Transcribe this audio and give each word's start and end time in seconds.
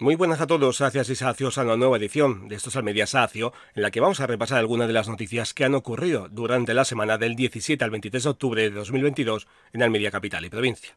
Muy 0.00 0.14
buenas 0.14 0.40
a 0.40 0.46
todos, 0.46 0.78
gracias 0.78 1.10
y 1.10 1.14
sacios 1.14 1.58
a 1.58 1.62
una 1.62 1.76
nueva 1.76 1.98
edición 1.98 2.48
de 2.48 2.56
Estos 2.56 2.74
al 2.74 2.84
Media 2.84 3.06
Sacio, 3.06 3.52
en 3.74 3.82
la 3.82 3.90
que 3.90 4.00
vamos 4.00 4.20
a 4.20 4.26
repasar 4.26 4.56
algunas 4.56 4.86
de 4.86 4.94
las 4.94 5.10
noticias 5.10 5.52
que 5.52 5.66
han 5.66 5.74
ocurrido 5.74 6.26
durante 6.30 6.72
la 6.72 6.86
semana 6.86 7.18
del 7.18 7.36
17 7.36 7.84
al 7.84 7.90
23 7.90 8.22
de 8.22 8.30
octubre 8.30 8.62
de 8.62 8.70
2022 8.70 9.46
en 9.74 9.82
Almería 9.82 10.10
Capital 10.10 10.46
y 10.46 10.48
Provincia. 10.48 10.96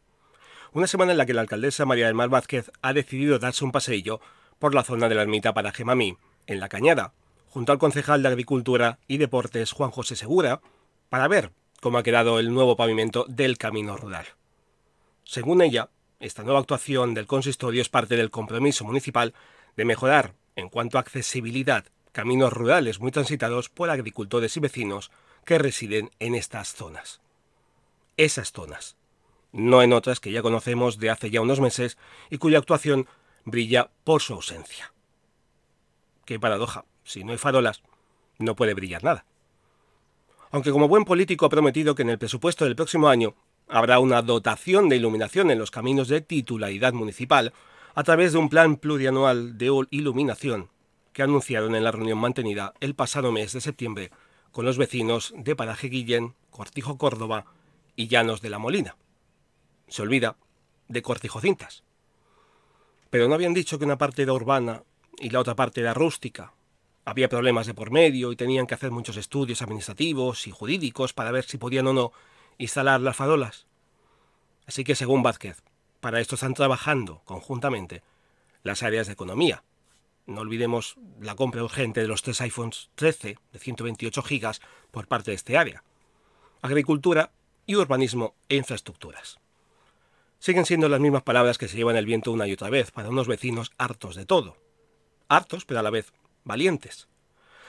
Una 0.72 0.86
semana 0.86 1.12
en 1.12 1.18
la 1.18 1.26
que 1.26 1.34
la 1.34 1.42
alcaldesa 1.42 1.84
María 1.84 2.06
del 2.06 2.14
Mar 2.14 2.30
Vázquez 2.30 2.70
ha 2.80 2.94
decidido 2.94 3.38
darse 3.38 3.62
un 3.62 3.72
paseillo 3.72 4.22
por 4.58 4.74
la 4.74 4.84
zona 4.84 5.10
de 5.10 5.16
la 5.16 5.20
ermita 5.20 5.52
para 5.52 5.72
Gemamí, 5.72 6.16
en 6.46 6.58
La 6.58 6.70
Cañada, 6.70 7.12
junto 7.50 7.72
al 7.72 7.78
concejal 7.78 8.22
de 8.22 8.28
Agricultura 8.28 9.00
y 9.06 9.18
Deportes 9.18 9.72
Juan 9.72 9.90
José 9.90 10.16
Segura, 10.16 10.62
para 11.10 11.28
ver 11.28 11.50
cómo 11.82 11.98
ha 11.98 12.02
quedado 12.02 12.38
el 12.38 12.54
nuevo 12.54 12.74
pavimento 12.74 13.26
del 13.28 13.58
camino 13.58 13.98
rural. 13.98 14.24
Según 15.24 15.60
ella, 15.60 15.90
esta 16.24 16.42
nueva 16.42 16.60
actuación 16.60 17.12
del 17.12 17.26
consistorio 17.26 17.82
es 17.82 17.90
parte 17.90 18.16
del 18.16 18.30
compromiso 18.30 18.82
municipal 18.86 19.34
de 19.76 19.84
mejorar, 19.84 20.32
en 20.56 20.70
cuanto 20.70 20.96
a 20.96 21.02
accesibilidad, 21.02 21.84
caminos 22.12 22.50
rurales 22.50 22.98
muy 22.98 23.10
transitados 23.10 23.68
por 23.68 23.90
agricultores 23.90 24.56
y 24.56 24.60
vecinos 24.60 25.10
que 25.44 25.58
residen 25.58 26.10
en 26.20 26.34
estas 26.34 26.72
zonas. 26.72 27.20
Esas 28.16 28.52
zonas, 28.52 28.96
no 29.52 29.82
en 29.82 29.92
otras 29.92 30.18
que 30.18 30.32
ya 30.32 30.40
conocemos 30.40 30.98
de 30.98 31.10
hace 31.10 31.28
ya 31.28 31.42
unos 31.42 31.60
meses 31.60 31.98
y 32.30 32.38
cuya 32.38 32.56
actuación 32.56 33.06
brilla 33.44 33.90
por 34.04 34.22
su 34.22 34.32
ausencia. 34.32 34.94
Qué 36.24 36.40
paradoja, 36.40 36.86
si 37.02 37.22
no 37.22 37.32
hay 37.32 37.38
farolas, 37.38 37.82
no 38.38 38.56
puede 38.56 38.72
brillar 38.72 39.04
nada. 39.04 39.26
Aunque 40.50 40.70
como 40.70 40.88
buen 40.88 41.04
político 41.04 41.44
ha 41.44 41.50
prometido 41.50 41.94
que 41.94 42.02
en 42.02 42.08
el 42.08 42.18
presupuesto 42.18 42.64
del 42.64 42.76
próximo 42.76 43.08
año 43.08 43.34
Habrá 43.68 43.98
una 43.98 44.22
dotación 44.22 44.88
de 44.88 44.96
iluminación 44.96 45.50
en 45.50 45.58
los 45.58 45.70
caminos 45.70 46.08
de 46.08 46.20
titularidad 46.20 46.92
municipal 46.92 47.52
a 47.94 48.02
través 48.02 48.32
de 48.32 48.38
un 48.38 48.48
plan 48.48 48.76
plurianual 48.76 49.56
de 49.56 49.70
iluminación 49.90 50.68
que 51.12 51.22
anunciaron 51.22 51.74
en 51.74 51.84
la 51.84 51.92
reunión 51.92 52.18
mantenida 52.18 52.74
el 52.80 52.94
pasado 52.94 53.32
mes 53.32 53.52
de 53.52 53.60
septiembre 53.60 54.10
con 54.50 54.64
los 54.64 54.78
vecinos 54.78 55.32
de 55.36 55.56
Paraje 55.56 55.88
Guillén, 55.88 56.34
Cortijo 56.50 56.98
Córdoba 56.98 57.46
y 57.96 58.08
Llanos 58.08 58.40
de 58.42 58.50
la 58.50 58.58
Molina. 58.58 58.96
Se 59.88 60.02
olvida 60.02 60.36
de 60.88 61.02
Cortijo 61.02 61.40
Cintas. 61.40 61.84
Pero 63.10 63.28
no 63.28 63.34
habían 63.34 63.54
dicho 63.54 63.78
que 63.78 63.84
una 63.84 63.98
parte 63.98 64.22
era 64.22 64.32
urbana 64.32 64.82
y 65.18 65.30
la 65.30 65.40
otra 65.40 65.54
parte 65.54 65.80
era 65.80 65.94
rústica. 65.94 66.52
Había 67.04 67.28
problemas 67.28 67.66
de 67.66 67.74
por 67.74 67.90
medio 67.90 68.32
y 68.32 68.36
tenían 68.36 68.66
que 68.66 68.74
hacer 68.74 68.90
muchos 68.90 69.16
estudios 69.16 69.62
administrativos 69.62 70.46
y 70.46 70.50
jurídicos 70.50 71.12
para 71.12 71.30
ver 71.30 71.44
si 71.44 71.58
podían 71.58 71.86
o 71.86 71.92
no 71.92 72.12
instalar 72.58 73.00
las 73.00 73.16
farolas. 73.16 73.66
Así 74.66 74.84
que, 74.84 74.94
según 74.94 75.22
Vázquez, 75.22 75.62
para 76.00 76.20
esto 76.20 76.34
están 76.34 76.54
trabajando 76.54 77.22
conjuntamente 77.24 78.02
las 78.62 78.82
áreas 78.82 79.06
de 79.06 79.12
economía. 79.12 79.62
No 80.26 80.40
olvidemos 80.40 80.96
la 81.20 81.34
compra 81.34 81.62
urgente 81.62 82.00
de 82.00 82.08
los 82.08 82.22
tres 82.22 82.40
iPhones 82.40 82.90
13 82.94 83.38
de 83.52 83.58
128 83.58 84.22
gigas 84.22 84.60
por 84.90 85.06
parte 85.06 85.30
de 85.30 85.36
este 85.36 85.58
área. 85.58 85.82
Agricultura 86.62 87.30
y 87.66 87.76
urbanismo 87.76 88.34
e 88.48 88.56
infraestructuras. 88.56 89.38
Siguen 90.38 90.66
siendo 90.66 90.88
las 90.88 91.00
mismas 91.00 91.22
palabras 91.22 91.58
que 91.58 91.68
se 91.68 91.76
llevan 91.76 91.96
el 91.96 92.06
viento 92.06 92.32
una 92.32 92.46
y 92.46 92.52
otra 92.52 92.70
vez 92.70 92.90
para 92.90 93.10
unos 93.10 93.28
vecinos 93.28 93.72
hartos 93.78 94.14
de 94.14 94.26
todo. 94.26 94.56
Hartos, 95.28 95.64
pero 95.64 95.80
a 95.80 95.82
la 95.82 95.90
vez 95.90 96.12
valientes 96.44 97.08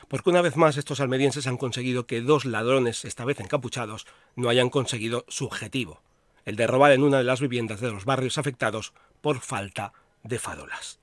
porque 0.07 0.29
una 0.29 0.41
vez 0.41 0.55
más 0.55 0.77
estos 0.77 0.99
almerienses 0.99 1.47
han 1.47 1.57
conseguido 1.57 2.05
que 2.05 2.21
dos 2.21 2.45
ladrones, 2.45 3.05
esta 3.05 3.25
vez 3.25 3.39
encapuchados, 3.39 4.05
no 4.35 4.49
hayan 4.49 4.69
conseguido 4.69 5.25
su 5.27 5.45
objetivo, 5.45 6.01
el 6.45 6.55
de 6.55 6.67
robar 6.67 6.91
en 6.91 7.03
una 7.03 7.17
de 7.17 7.23
las 7.23 7.41
viviendas 7.41 7.81
de 7.81 7.91
los 7.91 8.05
barrios 8.05 8.37
afectados 8.37 8.93
por 9.21 9.39
falta 9.39 9.93
de 10.23 10.39
farolas. 10.39 10.99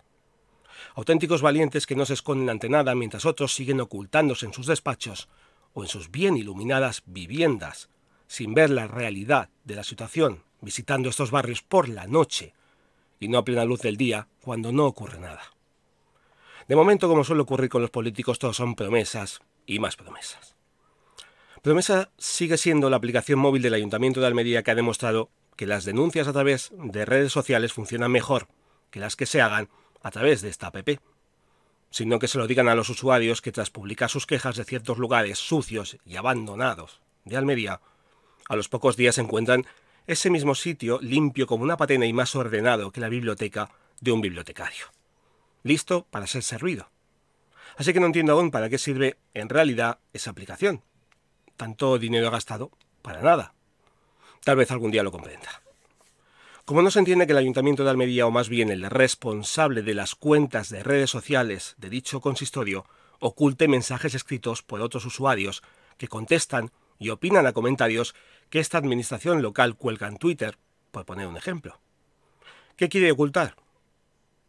Auténticos 0.94 1.42
valientes 1.42 1.86
que 1.86 1.97
no 1.97 2.05
se 2.05 2.14
esconden 2.14 2.50
ante 2.50 2.69
nada 2.69 2.94
mientras 2.94 3.25
otros 3.25 3.55
siguen 3.55 3.81
ocultándose 3.81 4.47
en 4.47 4.53
sus 4.53 4.67
despachos 4.67 5.28
o 5.72 5.83
en 5.83 5.89
sus 5.89 6.11
bien 6.11 6.37
iluminadas 6.37 7.03
viviendas, 7.06 7.88
sin 8.27 8.54
ver 8.54 8.71
la 8.71 8.87
realidad 8.87 9.48
de 9.65 9.75
la 9.75 9.84
situación, 9.84 10.44
visitando 10.60 11.09
estos 11.09 11.31
barrios 11.31 11.62
por 11.62 11.88
la 11.88 12.06
noche 12.06 12.54
y 13.21 13.28
no 13.28 13.38
a 13.38 13.44
plena 13.44 13.65
luz 13.65 13.81
del 13.81 13.97
día 13.97 14.28
cuando 14.41 14.72
no 14.72 14.87
ocurre 14.87 15.19
nada. 15.19 15.52
De 16.69 16.77
momento, 16.77 17.09
como 17.09 17.25
suele 17.25 17.43
ocurrir 17.43 17.69
con 17.69 17.83
los 17.83 17.91
políticos, 17.91 18.39
todos 18.39 18.56
son 18.56 18.75
promesas 18.75 19.41
y 19.67 19.78
más 19.78 19.97
promesas. 19.97 20.56
Promesa 21.62 22.11
sigue 22.19 22.59
siendo 22.59 22.91
la 22.91 22.97
aplicación 22.97 23.39
móvil 23.39 23.62
del 23.62 23.75
Ayuntamiento 23.75 24.21
de 24.21 24.27
Almería 24.27 24.62
que 24.62 24.72
ha 24.72 24.75
demostrado 24.75 25.31
que 25.56 25.67
las 25.67 25.84
denuncias 25.84 26.27
a 26.28 26.33
través 26.33 26.72
de 26.77 27.05
redes 27.05 27.33
sociales 27.33 27.72
funcionan 27.72 28.11
mejor 28.11 28.49
que 28.91 29.01
las 29.01 29.17
que 29.17 29.27
se 29.27 29.41
hagan 29.41 29.69
a 30.03 30.11
través 30.11 30.43
de 30.43 30.49
esta 30.49 30.69
app. 30.69 30.89
Sino 31.91 32.19
que 32.19 32.27
se 32.27 32.39
lo 32.39 32.47
digan 32.47 32.69
a 32.69 32.75
los 32.75 32.89
usuarios 32.89 33.43
que 33.43 33.53
tras 33.53 33.71
publicar 33.71 34.11
sus 34.11 34.27
quejas 34.27 34.56
de 34.56 34.65
ciertos 34.65 34.99
lugares 34.99 35.39
sucios 35.39 35.99
y 36.05 36.17
abandonados 36.17 37.01
de 37.25 37.37
Almería, 37.37 37.81
a 38.49 38.56
los 38.56 38.69
pocos 38.69 38.97
días 38.97 39.19
encuentran 39.19 39.67
ese 40.06 40.31
mismo 40.31 40.55
sitio 40.55 40.99
limpio 41.01 41.47
como 41.47 41.62
una 41.62 41.77
patena 41.77 42.06
y 42.06 42.12
más 42.12 42.34
ordenado 42.34 42.91
que 42.91 43.01
la 43.01 43.09
biblioteca 43.09 43.71
de 44.01 44.11
un 44.11 44.21
bibliotecario 44.21 44.87
listo 45.62 46.06
para 46.11 46.27
ser 46.27 46.43
servido. 46.43 46.89
Así 47.77 47.93
que 47.93 48.00
no 48.00 48.06
entiendo 48.06 48.33
aún 48.33 48.50
para 48.50 48.69
qué 48.69 48.78
sirve 48.78 49.17
en 49.34 49.49
realidad 49.49 49.99
esa 50.12 50.31
aplicación. 50.31 50.83
Tanto 51.56 51.99
dinero 51.99 52.31
gastado 52.31 52.71
para 53.03 53.23
nada. 53.23 53.55
Tal 54.45 54.56
vez 54.56 54.71
algún 54.71 54.91
día 54.91 55.03
lo 55.03 55.12
comprenda. 55.12 55.62
Como 56.65 56.83
no 56.83 56.91
se 56.91 57.01
entiende 57.01 57.27
que 57.27 57.33
el 57.33 57.39
Ayuntamiento 57.39 57.83
de 57.83 57.91
Almería, 57.91 58.27
o 58.27 58.31
más 58.31 58.49
bien 58.49 58.71
el 58.71 58.89
responsable 58.89 59.83
de 59.83 59.95
las 59.95 60.15
cuentas 60.15 60.69
de 60.71 60.83
redes 60.83 61.11
sociales 61.11 61.75
de 61.78 61.91
dicho 61.91 62.21
consistorio, 62.21 62.87
oculte 63.19 63.69
mensajes 63.69 64.15
escritos 64.15 64.62
por 64.62 64.81
otros 64.81 65.05
usuarios 65.05 65.62
que 65.99 66.09
contestan 66.09 66.71
y 66.99 67.11
opinan 67.11 67.47
a 67.47 67.53
comentarios 67.53 68.15
que 68.49 68.61
esta 68.61 68.78
administración 68.78 69.43
local 69.43 69.77
cuelga 69.77 70.06
en 70.06 70.19
Twitter, 70.19 70.56
por 70.93 71.05
poner 71.05 71.27
un 71.27 71.37
ejemplo. 71.37 71.81
¿Qué 72.77 72.89
quiere 72.89 73.11
ocultar? 73.11 73.56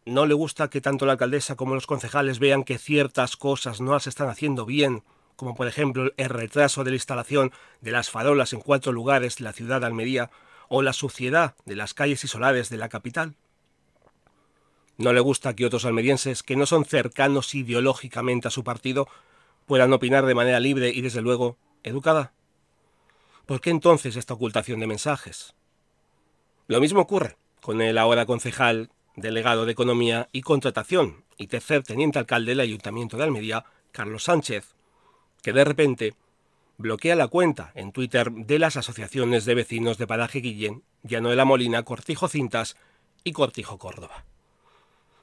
No 0.05 0.25
le 0.25 0.33
gusta 0.33 0.69
que 0.69 0.81
tanto 0.81 1.05
la 1.05 1.13
alcaldesa 1.13 1.55
como 1.55 1.75
los 1.75 1.87
concejales 1.87 2.39
vean 2.39 2.63
que 2.63 2.77
ciertas 2.77 3.37
cosas 3.37 3.79
no 3.79 3.93
las 3.93 4.07
están 4.07 4.29
haciendo 4.29 4.65
bien, 4.65 5.03
como 5.35 5.55
por 5.55 5.67
ejemplo 5.67 6.11
el 6.17 6.29
retraso 6.29 6.83
de 6.83 6.91
la 6.91 6.95
instalación 6.95 7.51
de 7.81 7.91
las 7.91 8.09
farolas 8.09 8.53
en 8.53 8.61
cuatro 8.61 8.91
lugares 8.91 9.37
de 9.37 9.45
la 9.45 9.53
ciudad 9.53 9.79
de 9.79 9.87
Almería 9.87 10.29
o 10.67 10.81
la 10.81 10.93
suciedad 10.93 11.55
de 11.65 11.75
las 11.75 11.93
calles 11.93 12.23
y 12.23 12.27
solares 12.27 12.69
de 12.69 12.77
la 12.77 12.89
capital. 12.89 13.35
No 14.97 15.13
le 15.13 15.21
gusta 15.21 15.55
que 15.55 15.65
otros 15.65 15.85
almerienses 15.85 16.43
que 16.43 16.55
no 16.55 16.65
son 16.65 16.85
cercanos 16.85 17.55
ideológicamente 17.55 18.47
a 18.47 18.51
su 18.51 18.63
partido 18.63 19.07
puedan 19.65 19.93
opinar 19.93 20.25
de 20.25 20.35
manera 20.35 20.59
libre 20.59 20.89
y 20.89 21.01
desde 21.01 21.21
luego 21.21 21.57
educada. 21.83 22.33
¿Por 23.45 23.59
qué 23.59 23.69
entonces 23.71 24.15
esta 24.15 24.33
ocultación 24.33 24.79
de 24.79 24.87
mensajes? 24.87 25.55
Lo 26.67 26.79
mismo 26.79 27.01
ocurre 27.01 27.37
con 27.61 27.81
el 27.81 27.97
ahora 27.97 28.25
concejal 28.25 28.89
delegado 29.15 29.65
de 29.65 29.71
Economía 29.71 30.29
y 30.31 30.41
Contratación 30.41 31.23
y 31.37 31.47
tercer 31.47 31.83
teniente 31.83 32.19
alcalde 32.19 32.51
del 32.51 32.59
Ayuntamiento 32.59 33.17
de 33.17 33.23
Almería, 33.23 33.65
Carlos 33.91 34.23
Sánchez, 34.23 34.75
que 35.41 35.53
de 35.53 35.63
repente 35.63 36.15
bloquea 36.77 37.15
la 37.15 37.27
cuenta 37.27 37.71
en 37.75 37.91
Twitter 37.91 38.31
de 38.31 38.59
las 38.59 38.77
asociaciones 38.77 39.45
de 39.45 39.55
vecinos 39.55 39.97
de 39.97 40.07
Paraje 40.07 40.39
Guillén, 40.39 40.83
Llano 41.03 41.29
de 41.29 41.35
la 41.35 41.45
Molina, 41.45 41.83
Cortijo 41.83 42.27
Cintas 42.27 42.75
y 43.23 43.31
Cortijo 43.33 43.77
Córdoba. 43.77 44.25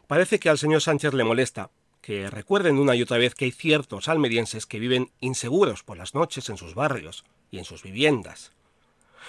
Parece 0.07 0.39
que 0.39 0.49
al 0.49 0.59
señor 0.59 0.81
Sánchez 0.81 1.15
le 1.15 1.25
molesta 1.25 1.71
que 2.01 2.31
recuerden 2.31 2.79
una 2.79 2.95
y 2.95 3.03
otra 3.03 3.19
vez 3.19 3.35
que 3.35 3.45
hay 3.45 3.53
ciertos 3.53 4.09
almerienses 4.09 4.67
que 4.67 4.79
viven 4.79 5.11
inseguros 5.21 5.83
por 5.83 5.99
las 5.99 6.15
noches 6.15 6.49
en 6.49 6.57
sus 6.57 6.75
barrios 6.75 7.25
y 7.51 7.59
en 7.59 7.65
sus 7.65 7.83
viviendas. 7.83 8.53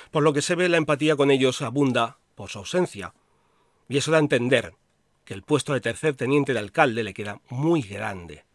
Por 0.09 0.23
lo 0.23 0.33
que 0.33 0.41
se 0.41 0.55
ve 0.55 0.69
la 0.69 0.77
empatía 0.77 1.15
con 1.15 1.31
ellos 1.31 1.61
abunda 1.61 2.17
por 2.35 2.49
su 2.49 2.59
ausencia, 2.59 3.13
y 3.91 3.97
eso 3.97 4.09
da 4.09 4.17
a 4.17 4.21
entender 4.21 4.73
que 5.25 5.33
el 5.33 5.43
puesto 5.43 5.73
de 5.73 5.81
tercer 5.81 6.15
teniente 6.15 6.53
de 6.53 6.59
alcalde 6.59 7.03
le 7.03 7.13
queda 7.13 7.41
muy 7.49 7.81
grande. 7.81 8.45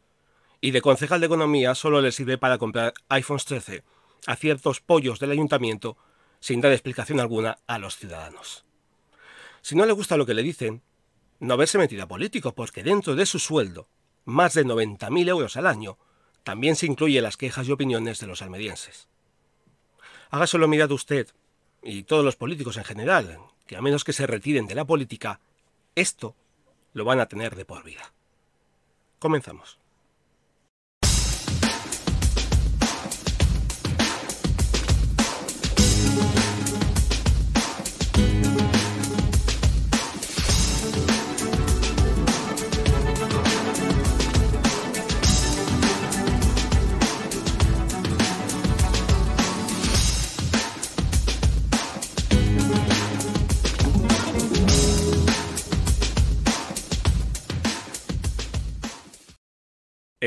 Y 0.62 0.70
de 0.70 0.80
concejal 0.80 1.20
de 1.20 1.26
economía 1.26 1.74
solo 1.74 2.00
le 2.00 2.10
sirve 2.10 2.38
para 2.38 2.56
comprar 2.56 2.94
iPhones 3.10 3.44
13 3.44 3.84
a 4.26 4.36
ciertos 4.36 4.80
pollos 4.80 5.20
del 5.20 5.32
ayuntamiento 5.32 5.98
sin 6.40 6.62
dar 6.62 6.72
explicación 6.72 7.20
alguna 7.20 7.58
a 7.66 7.78
los 7.78 7.98
ciudadanos. 7.98 8.64
Si 9.60 9.76
no 9.76 9.84
le 9.84 9.92
gusta 9.92 10.16
lo 10.16 10.24
que 10.24 10.32
le 10.32 10.42
dicen, 10.42 10.82
no 11.38 11.52
haberse 11.52 11.76
metido 11.76 12.04
a 12.04 12.08
político, 12.08 12.54
porque 12.54 12.82
dentro 12.82 13.14
de 13.14 13.26
su 13.26 13.38
sueldo, 13.38 13.90
más 14.24 14.54
de 14.54 14.64
90.000 14.64 15.28
euros 15.28 15.58
al 15.58 15.66
año, 15.66 15.98
también 16.44 16.76
se 16.76 16.86
incluye 16.86 17.20
las 17.20 17.36
quejas 17.36 17.68
y 17.68 17.72
opiniones 17.72 18.20
de 18.20 18.26
los 18.26 18.40
almerienses. 18.40 19.08
Hágaselo 20.30 20.66
mirar 20.66 20.90
usted, 20.92 21.28
y 21.82 22.04
todos 22.04 22.24
los 22.24 22.36
políticos 22.36 22.78
en 22.78 22.84
general, 22.84 23.38
que 23.66 23.76
a 23.76 23.82
menos 23.82 24.04
que 24.04 24.12
se 24.12 24.26
retiren 24.26 24.66
de 24.66 24.74
la 24.74 24.84
política, 24.84 25.40
esto 25.94 26.34
lo 26.92 27.04
van 27.04 27.20
a 27.20 27.26
tener 27.26 27.56
de 27.56 27.64
por 27.64 27.82
vida. 27.84 28.12
Comenzamos. 29.18 29.78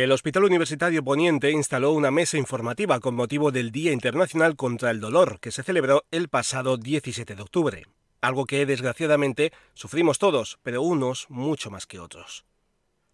El 0.04 0.14
Hospital 0.14 0.46
Universitario 0.46 1.04
Poniente 1.04 1.52
instaló 1.52 1.92
una 1.92 2.10
mesa 2.10 2.38
informativa 2.38 3.02
con 3.02 3.16
motivo 3.16 3.52
del 3.52 3.70
Día 3.70 3.92
Internacional 3.92 4.56
contra 4.56 4.92
el 4.92 5.02
Dolor, 5.02 5.42
que 5.42 5.52
se 5.52 5.62
celebró 5.62 6.06
el 6.10 6.30
pasado 6.30 6.78
17 6.78 7.36
de 7.36 7.42
octubre. 7.42 7.86
Algo 8.22 8.46
que 8.46 8.66
desgraciadamente 8.66 9.52
sufrimos 9.74 10.18
todos, 10.18 10.58
pero 10.64 10.84
unos 10.84 11.26
mucho 11.30 11.70
más 11.70 11.86
que 11.86 12.00
otros. 12.00 12.46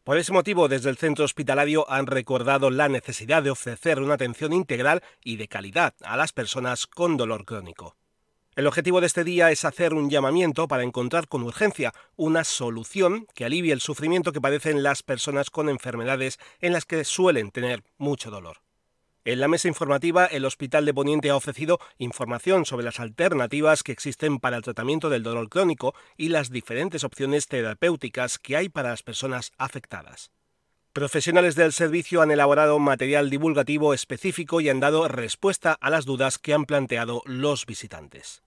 Por 0.04 0.20
ese 0.20 0.32
motivo, 0.32 0.68
desde 0.68 0.92
el 0.92 0.98
centro 0.98 1.26
hospitalario 1.26 1.90
han 1.90 2.06
recordado 2.06 2.70
la 2.70 2.88
necesidad 2.88 3.42
de 3.42 3.50
ofrecer 3.50 4.00
una 4.00 4.14
atención 4.14 4.54
integral 4.54 5.02
y 5.24 5.38
de 5.38 5.48
calidad 5.48 5.96
a 6.04 6.16
las 6.16 6.34
personas 6.34 6.86
con 6.86 7.18
dolor 7.18 7.46
crónico. 7.46 7.96
El 8.56 8.68
objetivo 8.68 9.02
de 9.02 9.08
este 9.08 9.26
día 9.26 9.52
es 9.52 9.66
hacer 9.66 9.94
un 9.94 10.10
llamamiento 10.10 10.70
para 10.70 10.84
encontrar 10.84 11.28
con 11.28 11.44
urgencia 11.44 11.94
una 12.16 12.46
solución 12.46 13.28
que 13.36 13.44
alivie 13.44 13.74
el 13.74 13.82
sufrimiento 13.82 14.32
que 14.32 14.40
padecen 14.40 14.82
las 14.82 15.04
personas 15.04 15.50
con 15.50 15.68
enfermedades 15.68 16.40
en 16.62 16.72
las 16.72 16.86
que 16.86 17.04
suelen 17.04 17.52
tener 17.52 17.84
mucho 17.98 18.32
dolor. 18.32 18.62
En 19.26 19.42
la 19.42 19.50
mesa 19.50 19.68
informativa, 19.68 20.26
el 20.26 20.46
Hospital 20.46 20.86
de 20.86 20.94
Poniente 20.94 21.32
ha 21.32 21.36
ofrecido 21.36 21.80
información 21.98 22.66
sobre 22.66 22.86
las 22.86 23.02
alternativas 23.02 23.84
que 23.84 23.92
existen 23.92 24.40
para 24.40 24.56
el 24.56 24.64
tratamiento 24.64 25.10
del 25.10 25.24
dolor 25.24 25.50
crónico 25.50 25.94
y 26.16 26.30
las 26.30 26.50
diferentes 26.50 27.04
opciones 27.04 27.48
terapéuticas 27.48 28.40
que 28.40 28.56
hay 28.56 28.70
para 28.70 28.92
las 28.92 29.04
personas 29.04 29.52
afectadas. 29.58 30.32
Profesionales 30.94 31.56
del 31.56 31.74
servicio 31.74 32.22
han 32.22 32.32
elaborado 32.32 32.80
material 32.80 33.30
divulgativo 33.30 33.94
específico 33.94 34.62
y 34.62 34.70
han 34.70 34.80
dado 34.80 35.10
respuesta 35.10 35.76
a 35.82 35.90
las 35.90 36.06
dudas 36.06 36.38
que 36.38 36.54
han 36.54 36.64
planteado 36.64 37.22
los 37.26 37.66
visitantes. 37.66 38.45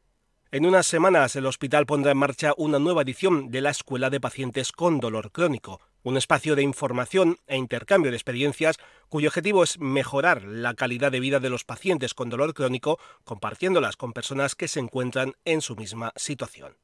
En 0.51 0.65
unas 0.65 0.87
semanas 0.87 1.37
el 1.37 1.45
hospital 1.45 1.85
pondrá 1.85 2.13
en 2.13 2.17
marcha 2.17 2.55
una 2.57 2.79
nueva 2.79 3.03
edición 3.03 3.51
de 3.51 3.61
la 3.61 3.69
Escuela 3.69 4.09
de 4.09 4.19
Pacientes 4.19 4.73
con 4.73 4.99
Dolor 4.99 5.31
Crónico, 5.31 5.83
un 6.03 6.17
espacio 6.17 6.57
de 6.57 6.63
información 6.63 7.37
e 7.47 7.59
intercambio 7.59 8.11
de 8.11 8.17
experiencias 8.17 8.79
cuyo 9.11 9.29
objetivo 9.29 9.63
es 9.63 9.79
mejorar 9.79 10.45
la 10.45 10.73
calidad 10.73 11.13
de 11.13 11.21
vida 11.21 11.39
de 11.39 11.51
los 11.51 11.65
pacientes 11.65 12.15
con 12.15 12.31
dolor 12.31 12.55
crónico 12.55 12.99
compartiéndolas 13.25 13.97
con 13.97 14.15
personas 14.15 14.55
que 14.55 14.69
se 14.69 14.81
encuentran 14.81 15.35
en 15.45 15.61
su 15.61 15.77
misma 15.77 16.15
situación. 16.17 16.79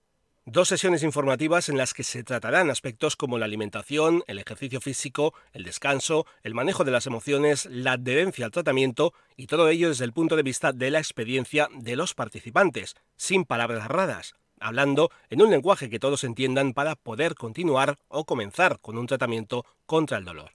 Dos 0.46 0.69
sesiones 0.69 1.02
informativas 1.02 1.70
en 1.70 1.79
las 1.79 1.94
que 1.94 2.02
se 2.02 2.23
tratarán 2.23 2.69
aspectos 2.69 3.17
como 3.17 3.38
la 3.38 3.46
alimentación, 3.46 4.23
el 4.26 4.38
ejercicio 4.38 4.79
físico, 4.82 5.32
el 5.55 5.64
descanso, 5.64 6.26
el 6.43 6.52
manejo 6.52 6.85
de 6.85 6.91
las 6.91 7.06
emociones, 7.06 7.64
la 7.64 7.93
adherencia 7.93 8.44
al 8.44 8.50
tratamiento 8.50 9.14
y 9.38 9.46
todo 9.46 9.70
ello 9.70 9.88
desde 9.88 10.05
el 10.05 10.12
punto 10.12 10.37
de 10.37 10.43
vista 10.43 10.73
de 10.73 10.91
la 10.91 10.99
experiencia 10.99 11.70
de 11.73 11.96
los 11.96 12.12
participantes, 12.12 12.94
sin 13.17 13.46
palabras 13.46 13.88
raras, 13.88 14.35
hablando 14.61 15.11
en 15.31 15.41
un 15.41 15.50
lenguaje 15.50 15.88
que 15.88 15.99
todos 15.99 16.25
entiendan 16.25 16.75
para 16.75 16.94
poder 16.94 17.37
continuar 17.37 17.96
o 18.08 18.26
comenzar 18.26 18.81
con 18.81 18.99
un 18.99 19.06
tratamiento 19.06 19.64
contra 19.87 20.19
el 20.19 20.26
dolor. 20.26 20.52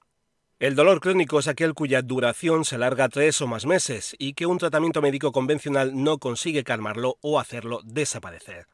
El 0.59 0.75
dolor 0.75 1.00
crónico 1.00 1.39
es 1.39 1.47
aquel 1.47 1.74
cuya 1.74 2.03
duración 2.03 2.63
se 2.63 2.75
alarga 2.75 3.09
tres 3.09 3.41
o 3.41 3.47
más 3.47 3.65
meses 3.65 4.15
y 4.19 4.33
que 4.33 4.45
un 4.45 4.59
tratamiento 4.59 5.01
médico 5.01 5.31
convencional 5.31 5.94
no 5.95 6.19
consigue 6.19 6.63
calmarlo 6.63 7.18
o 7.21 7.39
hacerlo 7.39 7.81
desaparecer. 7.83 8.68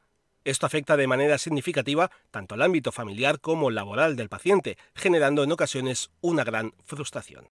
Esto 0.46 0.64
afecta 0.64 0.96
de 0.96 1.08
manera 1.08 1.38
significativa 1.38 2.08
tanto 2.30 2.54
al 2.54 2.62
ámbito 2.62 2.92
familiar 2.92 3.40
como 3.40 3.68
laboral 3.68 4.14
del 4.14 4.28
paciente, 4.28 4.78
generando 4.94 5.42
en 5.42 5.50
ocasiones 5.50 6.10
una 6.20 6.44
gran 6.44 6.72
frustración. 6.84 7.48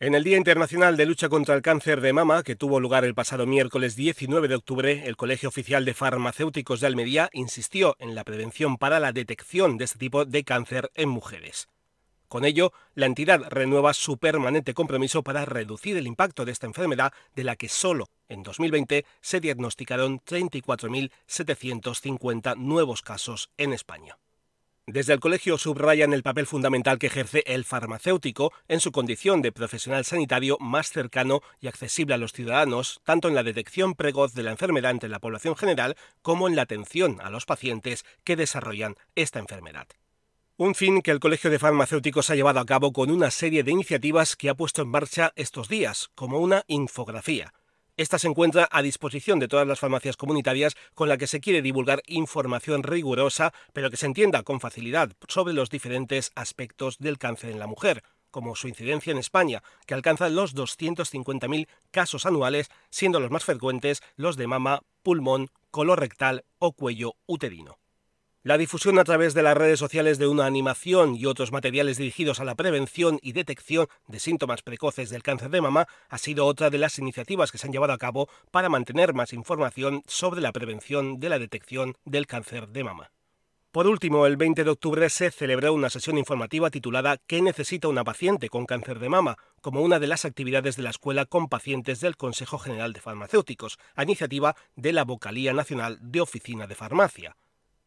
En 0.00 0.16
el 0.16 0.24
Día 0.24 0.36
Internacional 0.36 0.96
de 0.96 1.06
Lucha 1.06 1.28
contra 1.28 1.54
el 1.54 1.62
Cáncer 1.62 2.00
de 2.00 2.12
Mama, 2.12 2.42
que 2.42 2.56
tuvo 2.56 2.80
lugar 2.80 3.04
el 3.04 3.14
pasado 3.14 3.46
miércoles 3.46 3.94
19 3.94 4.48
de 4.48 4.56
octubre, 4.56 5.06
el 5.06 5.16
Colegio 5.16 5.48
Oficial 5.48 5.84
de 5.84 5.94
Farmacéuticos 5.94 6.80
de 6.80 6.88
Almería 6.88 7.30
insistió 7.32 7.94
en 8.00 8.16
la 8.16 8.24
prevención 8.24 8.78
para 8.78 8.98
la 8.98 9.12
detección 9.12 9.78
de 9.78 9.84
este 9.84 10.00
tipo 10.00 10.24
de 10.24 10.42
cáncer 10.42 10.90
en 10.96 11.10
mujeres. 11.10 11.68
Con 12.34 12.44
ello, 12.44 12.72
la 12.96 13.06
entidad 13.06 13.42
renueva 13.48 13.94
su 13.94 14.18
permanente 14.18 14.74
compromiso 14.74 15.22
para 15.22 15.44
reducir 15.44 15.96
el 15.96 16.08
impacto 16.08 16.44
de 16.44 16.50
esta 16.50 16.66
enfermedad 16.66 17.12
de 17.36 17.44
la 17.44 17.54
que 17.54 17.68
solo 17.68 18.08
en 18.28 18.42
2020 18.42 19.06
se 19.20 19.38
diagnosticaron 19.38 20.18
34.750 20.18 22.56
nuevos 22.56 23.02
casos 23.02 23.52
en 23.56 23.72
España. 23.72 24.18
Desde 24.84 25.12
el 25.12 25.20
colegio 25.20 25.58
subrayan 25.58 26.12
el 26.12 26.24
papel 26.24 26.48
fundamental 26.48 26.98
que 26.98 27.06
ejerce 27.06 27.44
el 27.46 27.64
farmacéutico 27.64 28.52
en 28.66 28.80
su 28.80 28.90
condición 28.90 29.40
de 29.40 29.52
profesional 29.52 30.04
sanitario 30.04 30.58
más 30.58 30.90
cercano 30.90 31.40
y 31.60 31.68
accesible 31.68 32.14
a 32.14 32.18
los 32.18 32.32
ciudadanos, 32.32 33.00
tanto 33.04 33.28
en 33.28 33.36
la 33.36 33.44
detección 33.44 33.94
precoz 33.94 34.34
de 34.34 34.42
la 34.42 34.50
enfermedad 34.50 34.90
entre 34.90 35.08
la 35.08 35.20
población 35.20 35.54
general 35.54 35.96
como 36.20 36.48
en 36.48 36.56
la 36.56 36.62
atención 36.62 37.20
a 37.20 37.30
los 37.30 37.46
pacientes 37.46 38.04
que 38.24 38.34
desarrollan 38.34 38.96
esta 39.14 39.38
enfermedad. 39.38 39.86
Un 40.56 40.76
fin 40.76 41.02
que 41.02 41.10
el 41.10 41.18
Colegio 41.18 41.50
de 41.50 41.58
Farmacéuticos 41.58 42.30
ha 42.30 42.36
llevado 42.36 42.60
a 42.60 42.64
cabo 42.64 42.92
con 42.92 43.10
una 43.10 43.32
serie 43.32 43.64
de 43.64 43.72
iniciativas 43.72 44.36
que 44.36 44.48
ha 44.48 44.54
puesto 44.54 44.82
en 44.82 44.88
marcha 44.88 45.32
estos 45.34 45.68
días, 45.68 46.10
como 46.14 46.38
una 46.38 46.62
infografía. 46.68 47.52
Esta 47.96 48.20
se 48.20 48.28
encuentra 48.28 48.68
a 48.70 48.80
disposición 48.80 49.40
de 49.40 49.48
todas 49.48 49.66
las 49.66 49.80
farmacias 49.80 50.16
comunitarias 50.16 50.76
con 50.94 51.08
la 51.08 51.18
que 51.18 51.26
se 51.26 51.40
quiere 51.40 51.60
divulgar 51.60 52.04
información 52.06 52.84
rigurosa, 52.84 53.52
pero 53.72 53.90
que 53.90 53.96
se 53.96 54.06
entienda 54.06 54.44
con 54.44 54.60
facilidad 54.60 55.10
sobre 55.26 55.54
los 55.54 55.70
diferentes 55.70 56.30
aspectos 56.36 56.98
del 56.98 57.18
cáncer 57.18 57.50
en 57.50 57.58
la 57.58 57.66
mujer, 57.66 58.04
como 58.30 58.54
su 58.54 58.68
incidencia 58.68 59.10
en 59.10 59.18
España, 59.18 59.60
que 59.86 59.94
alcanza 59.94 60.28
los 60.28 60.54
250.000 60.54 61.66
casos 61.90 62.26
anuales, 62.26 62.70
siendo 62.90 63.18
los 63.18 63.32
más 63.32 63.44
frecuentes 63.44 64.04
los 64.14 64.36
de 64.36 64.46
mama, 64.46 64.82
pulmón, 65.02 65.50
colorectal 65.72 66.44
o 66.60 66.74
cuello 66.74 67.16
uterino. 67.26 67.80
La 68.46 68.58
difusión 68.58 68.98
a 68.98 69.04
través 69.04 69.32
de 69.32 69.42
las 69.42 69.56
redes 69.56 69.78
sociales 69.78 70.18
de 70.18 70.26
una 70.26 70.44
animación 70.44 71.14
y 71.14 71.24
otros 71.24 71.50
materiales 71.50 71.96
dirigidos 71.96 72.40
a 72.40 72.44
la 72.44 72.54
prevención 72.54 73.18
y 73.22 73.32
detección 73.32 73.86
de 74.06 74.20
síntomas 74.20 74.60
precoces 74.60 75.08
del 75.08 75.22
cáncer 75.22 75.48
de 75.48 75.62
mama 75.62 75.88
ha 76.10 76.18
sido 76.18 76.44
otra 76.44 76.68
de 76.68 76.76
las 76.76 76.98
iniciativas 76.98 77.50
que 77.50 77.56
se 77.56 77.66
han 77.66 77.72
llevado 77.72 77.94
a 77.94 77.98
cabo 77.98 78.28
para 78.50 78.68
mantener 78.68 79.14
más 79.14 79.32
información 79.32 80.02
sobre 80.06 80.42
la 80.42 80.52
prevención 80.52 81.20
de 81.20 81.30
la 81.30 81.38
detección 81.38 81.94
del 82.04 82.26
cáncer 82.26 82.68
de 82.68 82.84
mama. 82.84 83.12
Por 83.72 83.86
último, 83.86 84.26
el 84.26 84.36
20 84.36 84.62
de 84.62 84.70
octubre 84.70 85.08
se 85.08 85.30
celebró 85.30 85.72
una 85.72 85.88
sesión 85.88 86.18
informativa 86.18 86.68
titulada 86.68 87.16
¿Qué 87.26 87.40
necesita 87.40 87.88
una 87.88 88.04
paciente 88.04 88.50
con 88.50 88.66
cáncer 88.66 88.98
de 88.98 89.08
mama? 89.08 89.38
como 89.62 89.80
una 89.80 89.98
de 89.98 90.06
las 90.06 90.26
actividades 90.26 90.76
de 90.76 90.82
la 90.82 90.90
escuela 90.90 91.24
con 91.24 91.48
pacientes 91.48 92.00
del 92.00 92.18
Consejo 92.18 92.58
General 92.58 92.92
de 92.92 93.00
Farmacéuticos, 93.00 93.78
a 93.94 94.02
iniciativa 94.02 94.54
de 94.76 94.92
la 94.92 95.04
Vocalía 95.04 95.54
Nacional 95.54 95.96
de 96.02 96.20
Oficina 96.20 96.66
de 96.66 96.74
Farmacia. 96.74 97.36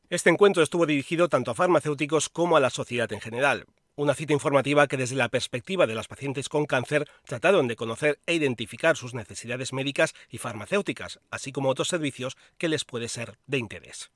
Este 0.10 0.30
encuentro 0.30 0.64
estuvo 0.64 0.86
dirigido 0.86 1.28
tanto 1.28 1.52
a 1.52 1.54
farmacéuticos 1.54 2.30
como 2.30 2.56
a 2.56 2.62
la 2.62 2.70
sociedad 2.70 3.12
en 3.12 3.20
general. 3.20 3.66
Una 3.98 4.14
cita 4.14 4.32
informativa 4.32 4.88
que 4.88 4.96
desde 4.96 5.18
la 5.18 5.28
perspectiva 5.28 5.86
de 5.86 5.96
las 5.96 6.08
pacientes 6.08 6.48
con 6.48 6.66
cáncer 6.66 7.10
trataron 7.26 7.68
de 7.68 7.76
conocer 7.76 8.18
e 8.26 8.34
identificar 8.34 8.96
sus 8.96 9.14
necesidades 9.14 9.74
médicas 9.74 10.14
y 10.30 10.38
farmacéuticas, 10.38 11.20
así 11.30 11.52
como 11.52 11.68
otros 11.68 11.90
servicios 11.90 12.38
que 12.58 12.70
les 12.70 12.86
puede 12.86 13.10
ser 13.10 13.38
de 13.48 13.58
interés. 13.58 14.10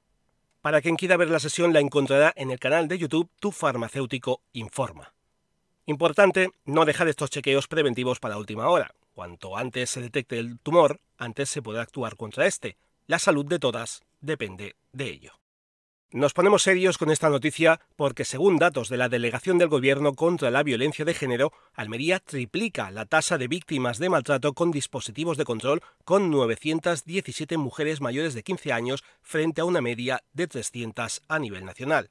Para 0.61 0.81
quien 0.81 0.95
quiera 0.95 1.17
ver 1.17 1.29
la 1.29 1.41
sesión 1.41 1.73
la 1.73 1.81
encontrará 1.81 2.31
en 2.37 2.51
el 2.51 2.59
canal 2.59 2.87
de 2.87 2.97
YouTube 2.97 3.29
Tu 3.41 3.51
Farmacéutico 3.51 4.43
Informa. 4.53 5.13
Importante 5.87 6.51
no 6.63 6.85
dejar 6.85 7.09
estos 7.09 7.31
chequeos 7.31 7.67
preventivos 7.67 8.21
para 8.21 8.37
última 8.37 8.69
hora. 8.69 8.93
Cuanto 9.13 9.57
antes 9.57 9.89
se 9.89 9.99
detecte 9.99 10.39
el 10.39 10.57
tumor, 10.59 11.01
antes 11.17 11.49
se 11.49 11.61
podrá 11.61 11.81
actuar 11.81 12.15
contra 12.15 12.45
este. 12.45 12.77
La 13.07 13.19
salud 13.19 13.45
de 13.45 13.59
todas 13.59 14.03
depende 14.21 14.77
de 14.93 15.09
ello. 15.09 15.40
Nos 16.13 16.33
ponemos 16.33 16.63
serios 16.63 16.97
con 16.97 17.09
esta 17.09 17.29
noticia 17.29 17.79
porque, 17.95 18.25
según 18.25 18.57
datos 18.57 18.89
de 18.89 18.97
la 18.97 19.07
Delegación 19.07 19.57
del 19.57 19.69
Gobierno 19.69 20.13
contra 20.13 20.51
la 20.51 20.61
Violencia 20.61 21.05
de 21.05 21.13
Género, 21.13 21.53
Almería 21.73 22.19
triplica 22.19 22.91
la 22.91 23.05
tasa 23.05 23.37
de 23.37 23.47
víctimas 23.47 23.97
de 23.97 24.09
maltrato 24.09 24.51
con 24.51 24.71
dispositivos 24.71 25.37
de 25.37 25.45
control 25.45 25.81
con 26.03 26.29
917 26.29 27.57
mujeres 27.57 28.01
mayores 28.01 28.33
de 28.33 28.43
15 28.43 28.73
años 28.73 29.05
frente 29.21 29.61
a 29.61 29.65
una 29.65 29.79
media 29.79 30.21
de 30.33 30.47
300 30.47 31.21
a 31.29 31.39
nivel 31.39 31.63
nacional. 31.63 32.09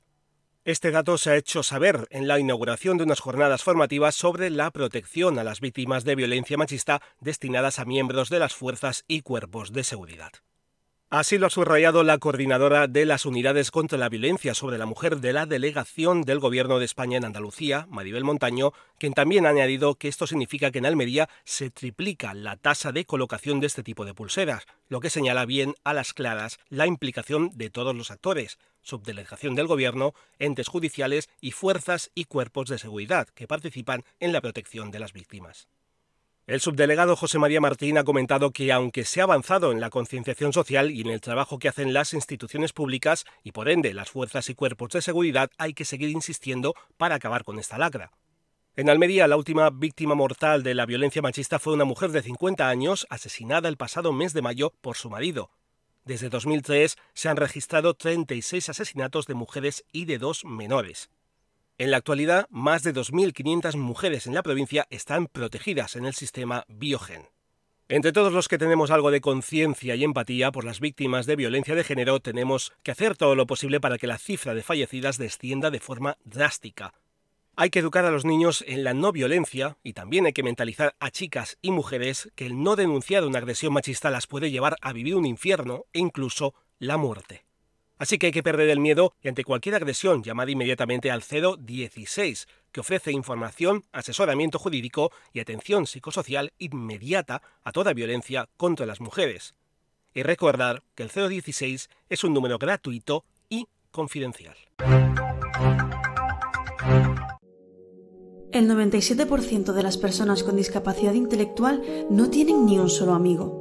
Este 0.64 0.92
dato 0.92 1.18
se 1.18 1.32
ha 1.32 1.36
hecho 1.36 1.62
saber 1.62 2.08
en 2.08 2.26
la 2.26 2.38
inauguración 2.38 2.96
de 2.96 3.04
unas 3.04 3.20
jornadas 3.20 3.62
formativas 3.62 4.14
sobre 4.14 4.48
la 4.48 4.70
protección 4.70 5.38
a 5.38 5.44
las 5.44 5.60
víctimas 5.60 6.04
de 6.04 6.14
violencia 6.14 6.56
machista 6.56 7.02
destinadas 7.20 7.78
a 7.78 7.84
miembros 7.84 8.30
de 8.30 8.38
las 8.38 8.54
fuerzas 8.54 9.04
y 9.08 9.20
cuerpos 9.20 9.74
de 9.74 9.84
seguridad. 9.84 10.32
Así 11.12 11.38
lo 11.38 11.48
ha 11.48 11.50
subrayado 11.50 12.04
la 12.04 12.18
coordinadora 12.18 12.86
de 12.86 13.04
las 13.04 13.26
unidades 13.26 13.72
contra 13.72 13.98
la 13.98 14.08
violencia 14.08 14.54
sobre 14.54 14.78
la 14.78 14.86
mujer 14.86 15.16
de 15.16 15.32
la 15.32 15.44
delegación 15.44 16.22
del 16.22 16.38
Gobierno 16.38 16.78
de 16.78 16.84
España 16.84 17.16
en 17.16 17.24
Andalucía, 17.24 17.88
Maribel 17.90 18.22
Montaño, 18.22 18.72
quien 18.96 19.12
también 19.12 19.44
ha 19.44 19.48
añadido 19.48 19.96
que 19.96 20.06
esto 20.06 20.28
significa 20.28 20.70
que 20.70 20.78
en 20.78 20.86
Almería 20.86 21.28
se 21.42 21.68
triplica 21.68 22.32
la 22.32 22.54
tasa 22.54 22.92
de 22.92 23.06
colocación 23.06 23.58
de 23.58 23.66
este 23.66 23.82
tipo 23.82 24.04
de 24.04 24.14
pulseras, 24.14 24.66
lo 24.88 25.00
que 25.00 25.10
señala 25.10 25.46
bien 25.46 25.74
a 25.82 25.94
las 25.94 26.12
claras 26.12 26.60
la 26.68 26.86
implicación 26.86 27.50
de 27.54 27.70
todos 27.70 27.92
los 27.92 28.12
actores, 28.12 28.60
subdelegación 28.80 29.56
del 29.56 29.66
Gobierno, 29.66 30.14
entes 30.38 30.68
judiciales 30.68 31.28
y 31.40 31.50
fuerzas 31.50 32.12
y 32.14 32.26
cuerpos 32.26 32.68
de 32.68 32.78
seguridad 32.78 33.26
que 33.34 33.48
participan 33.48 34.04
en 34.20 34.32
la 34.32 34.40
protección 34.40 34.92
de 34.92 35.00
las 35.00 35.12
víctimas. 35.12 35.66
El 36.50 36.60
subdelegado 36.60 37.14
José 37.14 37.38
María 37.38 37.60
Martín 37.60 37.96
ha 37.96 38.02
comentado 38.02 38.50
que 38.50 38.72
aunque 38.72 39.04
se 39.04 39.20
ha 39.20 39.22
avanzado 39.22 39.70
en 39.70 39.78
la 39.78 39.88
concienciación 39.88 40.52
social 40.52 40.90
y 40.90 41.00
en 41.00 41.06
el 41.06 41.20
trabajo 41.20 41.60
que 41.60 41.68
hacen 41.68 41.92
las 41.92 42.12
instituciones 42.12 42.72
públicas 42.72 43.24
y 43.44 43.52
por 43.52 43.68
ende 43.68 43.94
las 43.94 44.10
fuerzas 44.10 44.50
y 44.50 44.56
cuerpos 44.56 44.90
de 44.90 45.00
seguridad, 45.00 45.52
hay 45.58 45.74
que 45.74 45.84
seguir 45.84 46.08
insistiendo 46.08 46.74
para 46.96 47.14
acabar 47.14 47.44
con 47.44 47.60
esta 47.60 47.78
lacra. 47.78 48.10
En 48.74 48.90
Almería, 48.90 49.28
la 49.28 49.36
última 49.36 49.70
víctima 49.70 50.16
mortal 50.16 50.64
de 50.64 50.74
la 50.74 50.86
violencia 50.86 51.22
machista 51.22 51.60
fue 51.60 51.72
una 51.72 51.84
mujer 51.84 52.10
de 52.10 52.22
50 52.22 52.68
años 52.68 53.06
asesinada 53.10 53.68
el 53.68 53.76
pasado 53.76 54.12
mes 54.12 54.32
de 54.32 54.42
mayo 54.42 54.72
por 54.80 54.96
su 54.96 55.08
marido. 55.08 55.52
Desde 56.04 56.30
2003 56.30 56.96
se 57.14 57.28
han 57.28 57.36
registrado 57.36 57.94
36 57.94 58.70
asesinatos 58.70 59.26
de 59.26 59.34
mujeres 59.34 59.84
y 59.92 60.06
de 60.06 60.18
dos 60.18 60.44
menores. 60.44 61.10
En 61.80 61.90
la 61.90 61.96
actualidad, 61.96 62.46
más 62.50 62.82
de 62.82 62.92
2.500 62.92 63.74
mujeres 63.78 64.26
en 64.26 64.34
la 64.34 64.42
provincia 64.42 64.86
están 64.90 65.28
protegidas 65.28 65.96
en 65.96 66.04
el 66.04 66.12
sistema 66.12 66.66
Biogen. 66.68 67.22
Entre 67.88 68.12
todos 68.12 68.34
los 68.34 68.48
que 68.48 68.58
tenemos 68.58 68.90
algo 68.90 69.10
de 69.10 69.22
conciencia 69.22 69.94
y 69.94 70.04
empatía 70.04 70.52
por 70.52 70.64
las 70.64 70.80
víctimas 70.80 71.24
de 71.24 71.36
violencia 71.36 71.74
de 71.74 71.82
género, 71.82 72.20
tenemos 72.20 72.74
que 72.82 72.90
hacer 72.90 73.16
todo 73.16 73.34
lo 73.34 73.46
posible 73.46 73.80
para 73.80 73.96
que 73.96 74.06
la 74.06 74.18
cifra 74.18 74.52
de 74.52 74.62
fallecidas 74.62 75.16
descienda 75.16 75.70
de 75.70 75.80
forma 75.80 76.18
drástica. 76.22 76.92
Hay 77.56 77.70
que 77.70 77.78
educar 77.78 78.04
a 78.04 78.10
los 78.10 78.26
niños 78.26 78.62
en 78.68 78.84
la 78.84 78.92
no 78.92 79.10
violencia 79.10 79.78
y 79.82 79.94
también 79.94 80.26
hay 80.26 80.34
que 80.34 80.42
mentalizar 80.42 80.94
a 81.00 81.10
chicas 81.10 81.56
y 81.62 81.70
mujeres 81.70 82.30
que 82.34 82.44
el 82.44 82.62
no 82.62 82.76
denunciar 82.76 83.24
una 83.24 83.38
agresión 83.38 83.72
machista 83.72 84.10
las 84.10 84.26
puede 84.26 84.50
llevar 84.50 84.76
a 84.82 84.92
vivir 84.92 85.16
un 85.16 85.24
infierno 85.24 85.86
e 85.94 86.00
incluso 86.00 86.52
la 86.78 86.98
muerte. 86.98 87.46
Así 88.00 88.16
que 88.16 88.28
hay 88.28 88.32
que 88.32 88.42
perder 88.42 88.70
el 88.70 88.80
miedo 88.80 89.12
y 89.22 89.28
ante 89.28 89.44
cualquier 89.44 89.74
agresión 89.74 90.22
llamad 90.22 90.46
inmediatamente 90.46 91.10
al 91.10 91.20
016, 91.20 92.48
que 92.72 92.80
ofrece 92.80 93.12
información, 93.12 93.84
asesoramiento 93.92 94.58
jurídico 94.58 95.12
y 95.34 95.40
atención 95.40 95.86
psicosocial 95.86 96.50
inmediata 96.58 97.42
a 97.62 97.72
toda 97.72 97.92
violencia 97.92 98.48
contra 98.56 98.86
las 98.86 99.02
mujeres. 99.02 99.54
Y 100.14 100.22
recordar 100.22 100.82
que 100.94 101.02
el 101.02 101.10
016 101.10 101.90
es 102.08 102.24
un 102.24 102.32
número 102.32 102.56
gratuito 102.56 103.26
y 103.50 103.68
confidencial. 103.90 104.56
El 108.50 108.66
97% 108.66 109.72
de 109.74 109.82
las 109.82 109.98
personas 109.98 110.42
con 110.42 110.56
discapacidad 110.56 111.12
intelectual 111.12 111.82
no 112.08 112.30
tienen 112.30 112.64
ni 112.64 112.78
un 112.78 112.88
solo 112.88 113.12
amigo. 113.12 113.59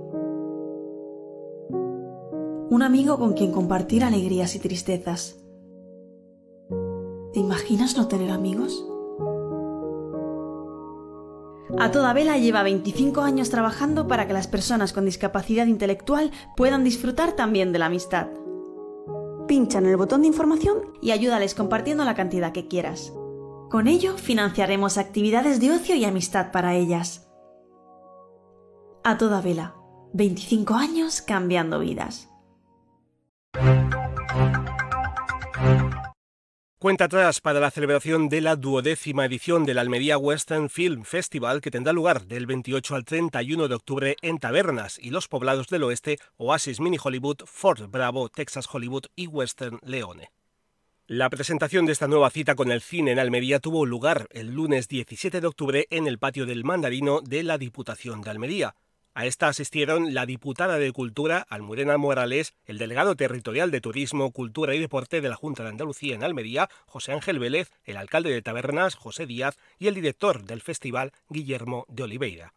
Un 2.71 2.83
amigo 2.83 3.17
con 3.17 3.33
quien 3.33 3.51
compartir 3.51 4.03
alegrías 4.03 4.53
y 4.53 4.59
tristezas. 4.59 5.39
¿Te 7.33 7.39
imaginas 7.39 7.97
no 7.97 8.07
tener 8.07 8.29
amigos? 8.29 8.85
A 11.79 11.89
toda 11.89 12.13
vela 12.13 12.37
lleva 12.37 12.61
25 12.61 13.21
años 13.21 13.49
trabajando 13.49 14.07
para 14.07 14.27
que 14.27 14.33
las 14.33 14.47
personas 14.47 14.93
con 14.93 15.05
discapacidad 15.05 15.65
intelectual 15.65 16.29
puedan 16.55 16.83
disfrutar 16.83 17.31
también 17.31 17.71
de 17.71 17.79
la 17.79 17.87
amistad. 17.87 18.27
Pincha 19.47 19.79
en 19.79 19.87
el 19.87 19.97
botón 19.97 20.21
de 20.21 20.27
información 20.27 20.93
y 21.01 21.09
ayúdales 21.09 21.55
compartiendo 21.55 22.05
la 22.05 22.13
cantidad 22.13 22.51
que 22.51 22.67
quieras. 22.67 23.11
Con 23.71 23.87
ello 23.87 24.15
financiaremos 24.15 24.99
actividades 24.99 25.59
de 25.59 25.71
ocio 25.71 25.95
y 25.95 26.05
amistad 26.05 26.51
para 26.51 26.75
ellas. 26.75 27.31
A 29.03 29.17
toda 29.17 29.41
vela, 29.41 29.73
25 30.13 30.75
años 30.75 31.23
cambiando 31.23 31.79
vidas. 31.79 32.29
Cuenta 36.79 37.03
atrás 37.03 37.41
para 37.41 37.59
la 37.59 37.71
celebración 37.71 38.29
de 38.29 38.39
la 38.39 38.55
duodécima 38.55 39.25
edición 39.25 39.65
del 39.65 39.79
Almería 39.79 40.17
Western 40.17 40.69
Film 40.69 41.03
Festival 41.03 41.59
que 41.59 41.71
tendrá 41.71 41.91
lugar 41.91 42.25
del 42.25 42.45
28 42.45 42.95
al 42.95 43.03
31 43.03 43.67
de 43.67 43.75
octubre 43.75 44.15
en 44.21 44.37
Tabernas 44.37 44.97
y 44.97 45.09
los 45.09 45.27
poblados 45.27 45.67
del 45.67 45.83
oeste, 45.83 46.19
Oasis 46.37 46.79
Mini 46.79 46.97
Hollywood, 47.03 47.39
Fort 47.43 47.91
Bravo, 47.91 48.29
Texas 48.29 48.65
Hollywood 48.71 49.07
y 49.17 49.27
Western 49.27 49.79
Leone. 49.83 50.31
La 51.07 51.29
presentación 51.29 51.85
de 51.85 51.91
esta 51.91 52.07
nueva 52.07 52.29
cita 52.29 52.55
con 52.55 52.71
el 52.71 52.79
cine 52.79 53.11
en 53.11 53.19
Almería 53.19 53.59
tuvo 53.59 53.85
lugar 53.85 54.29
el 54.31 54.53
lunes 54.53 54.87
17 54.87 55.41
de 55.41 55.47
octubre 55.47 55.85
en 55.89 56.07
el 56.07 56.17
patio 56.17 56.45
del 56.45 56.63
Mandarino 56.63 57.19
de 57.19 57.43
la 57.43 57.57
Diputación 57.57 58.21
de 58.21 58.29
Almería. 58.29 58.75
A 59.13 59.25
esta 59.25 59.47
asistieron 59.47 60.13
la 60.13 60.25
diputada 60.25 60.77
de 60.77 60.91
Cultura, 60.91 61.45
Almudena 61.49 61.97
Morales, 61.97 62.53
el 62.65 62.77
delegado 62.77 63.15
territorial 63.15 63.71
de 63.71 63.81
Turismo, 63.81 64.31
Cultura 64.31 64.75
y 64.75 64.79
Deporte 64.79 65.19
de 65.21 65.29
la 65.29 65.35
Junta 65.35 65.63
de 65.63 65.69
Andalucía 65.69 66.15
en 66.15 66.23
Almería, 66.23 66.69
José 66.85 67.11
Ángel 67.11 67.39
Vélez, 67.39 67.71
el 67.83 67.97
alcalde 67.97 68.31
de 68.31 68.41
Tabernas, 68.41 68.95
José 68.95 69.25
Díaz, 69.25 69.57
y 69.77 69.87
el 69.87 69.95
director 69.95 70.43
del 70.43 70.61
festival, 70.61 71.11
Guillermo 71.27 71.85
de 71.89 72.03
Oliveira. 72.03 72.53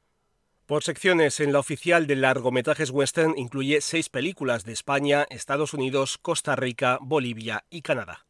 Por 0.66 0.85
secciones, 0.85 1.40
en 1.40 1.52
la 1.52 1.59
oficial 1.59 2.06
de 2.06 2.16
largometrajes 2.16 2.90
western 2.90 3.35
incluye 3.37 3.80
seis 3.80 4.09
películas 4.09 4.64
de 4.64 4.73
España, 4.73 5.26
Estados 5.28 5.75
Unidos, 5.75 6.18
Costa 6.18 6.54
Rica, 6.54 6.99
Bolivia 7.00 7.64
y 7.68 7.82
Canadá. 7.82 8.26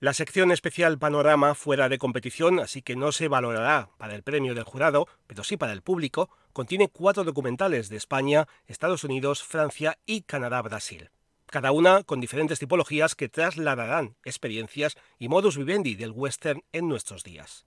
La 0.00 0.12
sección 0.12 0.50
especial 0.50 0.98
Panorama 0.98 1.54
fuera 1.54 1.88
de 1.88 1.98
competición, 1.98 2.58
así 2.58 2.82
que 2.82 2.96
no 2.96 3.12
se 3.12 3.28
valorará 3.28 3.90
para 3.96 4.14
el 4.14 4.22
premio 4.22 4.54
del 4.54 4.64
jurado, 4.64 5.06
pero 5.26 5.44
sí 5.44 5.56
para 5.56 5.72
el 5.72 5.82
público, 5.82 6.30
contiene 6.52 6.88
cuatro 6.88 7.24
documentales 7.24 7.88
de 7.88 7.96
España, 7.96 8.46
Estados 8.66 9.04
Unidos, 9.04 9.42
Francia 9.42 9.98
y 10.04 10.22
Canadá-Brasil. 10.22 11.10
Cada 11.46 11.70
una 11.70 12.02
con 12.02 12.20
diferentes 12.20 12.58
tipologías 12.58 13.14
que 13.14 13.28
trasladarán 13.28 14.16
experiencias 14.24 14.96
y 15.18 15.28
modus 15.28 15.56
vivendi 15.56 15.94
del 15.94 16.10
western 16.10 16.62
en 16.72 16.88
nuestros 16.88 17.22
días. 17.22 17.64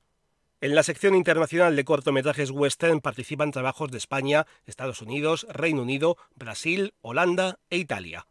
En 0.59 0.75
la 0.75 0.83
sección 0.83 1.15
internacional 1.15 1.75
de 1.75 1.85
cortometrajes 1.85 2.51
western 2.51 2.99
participan 2.99 3.51
trabajos 3.51 3.89
de 3.89 3.99
España, 3.99 4.45
Estados 4.65 5.01
Unidos, 5.01 5.47
Reino 5.49 5.83
Unido, 5.83 6.17
Brasil, 6.35 6.93
Holanda 7.01 7.59
e 7.69 7.77
Italia. 7.77 8.27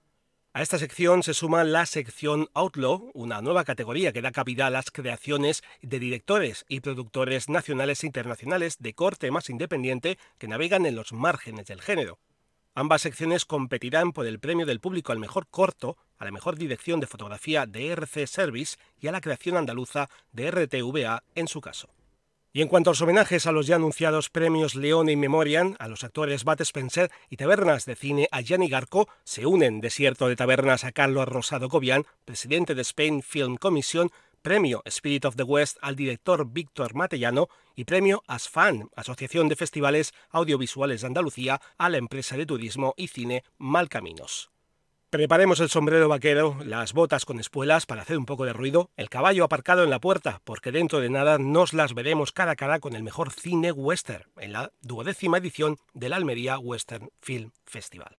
A 0.56 0.62
esta 0.62 0.78
sección 0.78 1.22
se 1.22 1.34
suma 1.34 1.64
la 1.64 1.84
sección 1.84 2.48
Outlaw, 2.54 3.10
una 3.12 3.42
nueva 3.42 3.62
categoría 3.64 4.14
que 4.14 4.22
da 4.22 4.32
cabida 4.32 4.66
a 4.66 4.70
las 4.70 4.90
creaciones 4.90 5.62
de 5.82 5.98
directores 5.98 6.64
y 6.66 6.80
productores 6.80 7.50
nacionales 7.50 8.02
e 8.02 8.06
internacionales 8.06 8.78
de 8.78 8.94
corte 8.94 9.30
más 9.30 9.50
independiente 9.50 10.16
que 10.38 10.48
navegan 10.48 10.86
en 10.86 10.96
los 10.96 11.12
márgenes 11.12 11.66
del 11.66 11.82
género. 11.82 12.18
Ambas 12.74 13.02
secciones 13.02 13.44
competirán 13.44 14.12
por 14.12 14.26
el 14.26 14.40
premio 14.40 14.64
del 14.64 14.80
público 14.80 15.12
al 15.12 15.18
mejor 15.18 15.46
corto, 15.46 15.98
a 16.16 16.24
la 16.24 16.30
mejor 16.30 16.56
dirección 16.56 17.00
de 17.00 17.06
fotografía 17.06 17.66
de 17.66 17.88
RC 17.90 18.26
Service 18.26 18.78
y 18.98 19.08
a 19.08 19.12
la 19.12 19.20
creación 19.20 19.58
andaluza 19.58 20.08
de 20.32 20.50
RTVA 20.50 21.22
en 21.34 21.48
su 21.48 21.60
caso. 21.60 21.90
Y 22.56 22.62
en 22.62 22.68
cuanto 22.68 22.88
a 22.88 22.92
los 22.92 23.02
homenajes 23.02 23.44
a 23.44 23.52
los 23.52 23.66
ya 23.66 23.76
anunciados 23.76 24.30
premios 24.30 24.76
Leone 24.76 25.12
y 25.12 25.16
Memoriam, 25.16 25.76
a 25.78 25.88
los 25.88 26.04
actores 26.04 26.44
Bat 26.44 26.62
Spencer 26.62 27.10
y 27.28 27.36
Tabernas 27.36 27.84
de 27.84 27.96
Cine 27.96 28.28
a 28.32 28.40
Gianni 28.40 28.70
Garco, 28.70 29.10
se 29.24 29.44
unen 29.44 29.82
Desierto 29.82 30.26
de 30.26 30.36
Tabernas 30.36 30.84
a 30.84 30.92
Carlos 30.92 31.28
Rosado 31.28 31.68
Cobian, 31.68 32.06
presidente 32.24 32.74
de 32.74 32.80
Spain 32.80 33.22
Film 33.22 33.56
Commission, 33.58 34.10
premio 34.40 34.80
Spirit 34.86 35.26
of 35.26 35.36
the 35.36 35.42
West 35.42 35.76
al 35.82 35.96
director 35.96 36.50
Víctor 36.50 36.94
Matellano 36.94 37.48
y 37.74 37.84
premio 37.84 38.22
ASFAN, 38.26 38.88
Asociación 38.96 39.50
de 39.50 39.56
Festivales 39.56 40.14
Audiovisuales 40.30 41.02
de 41.02 41.08
Andalucía, 41.08 41.60
a 41.76 41.90
la 41.90 41.98
empresa 41.98 42.38
de 42.38 42.46
turismo 42.46 42.94
y 42.96 43.08
cine 43.08 43.44
Malcaminos. 43.58 44.55
Preparemos 45.16 45.60
el 45.60 45.70
sombrero 45.70 46.10
vaquero, 46.10 46.58
las 46.62 46.92
botas 46.92 47.24
con 47.24 47.40
espuelas 47.40 47.86
para 47.86 48.02
hacer 48.02 48.18
un 48.18 48.26
poco 48.26 48.44
de 48.44 48.52
ruido, 48.52 48.90
el 48.98 49.08
caballo 49.08 49.44
aparcado 49.44 49.82
en 49.82 49.88
la 49.88 49.98
puerta, 49.98 50.42
porque 50.44 50.72
dentro 50.72 51.00
de 51.00 51.08
nada 51.08 51.38
nos 51.38 51.72
las 51.72 51.94
veremos 51.94 52.32
cara 52.32 52.50
a 52.50 52.56
cara 52.56 52.80
con 52.80 52.94
el 52.94 53.02
mejor 53.02 53.32
cine 53.32 53.72
western 53.72 54.24
en 54.36 54.52
la 54.52 54.72
duodécima 54.82 55.38
edición 55.38 55.78
del 55.94 56.12
Almería 56.12 56.58
Western 56.58 57.08
Film 57.22 57.52
Festival. 57.64 58.18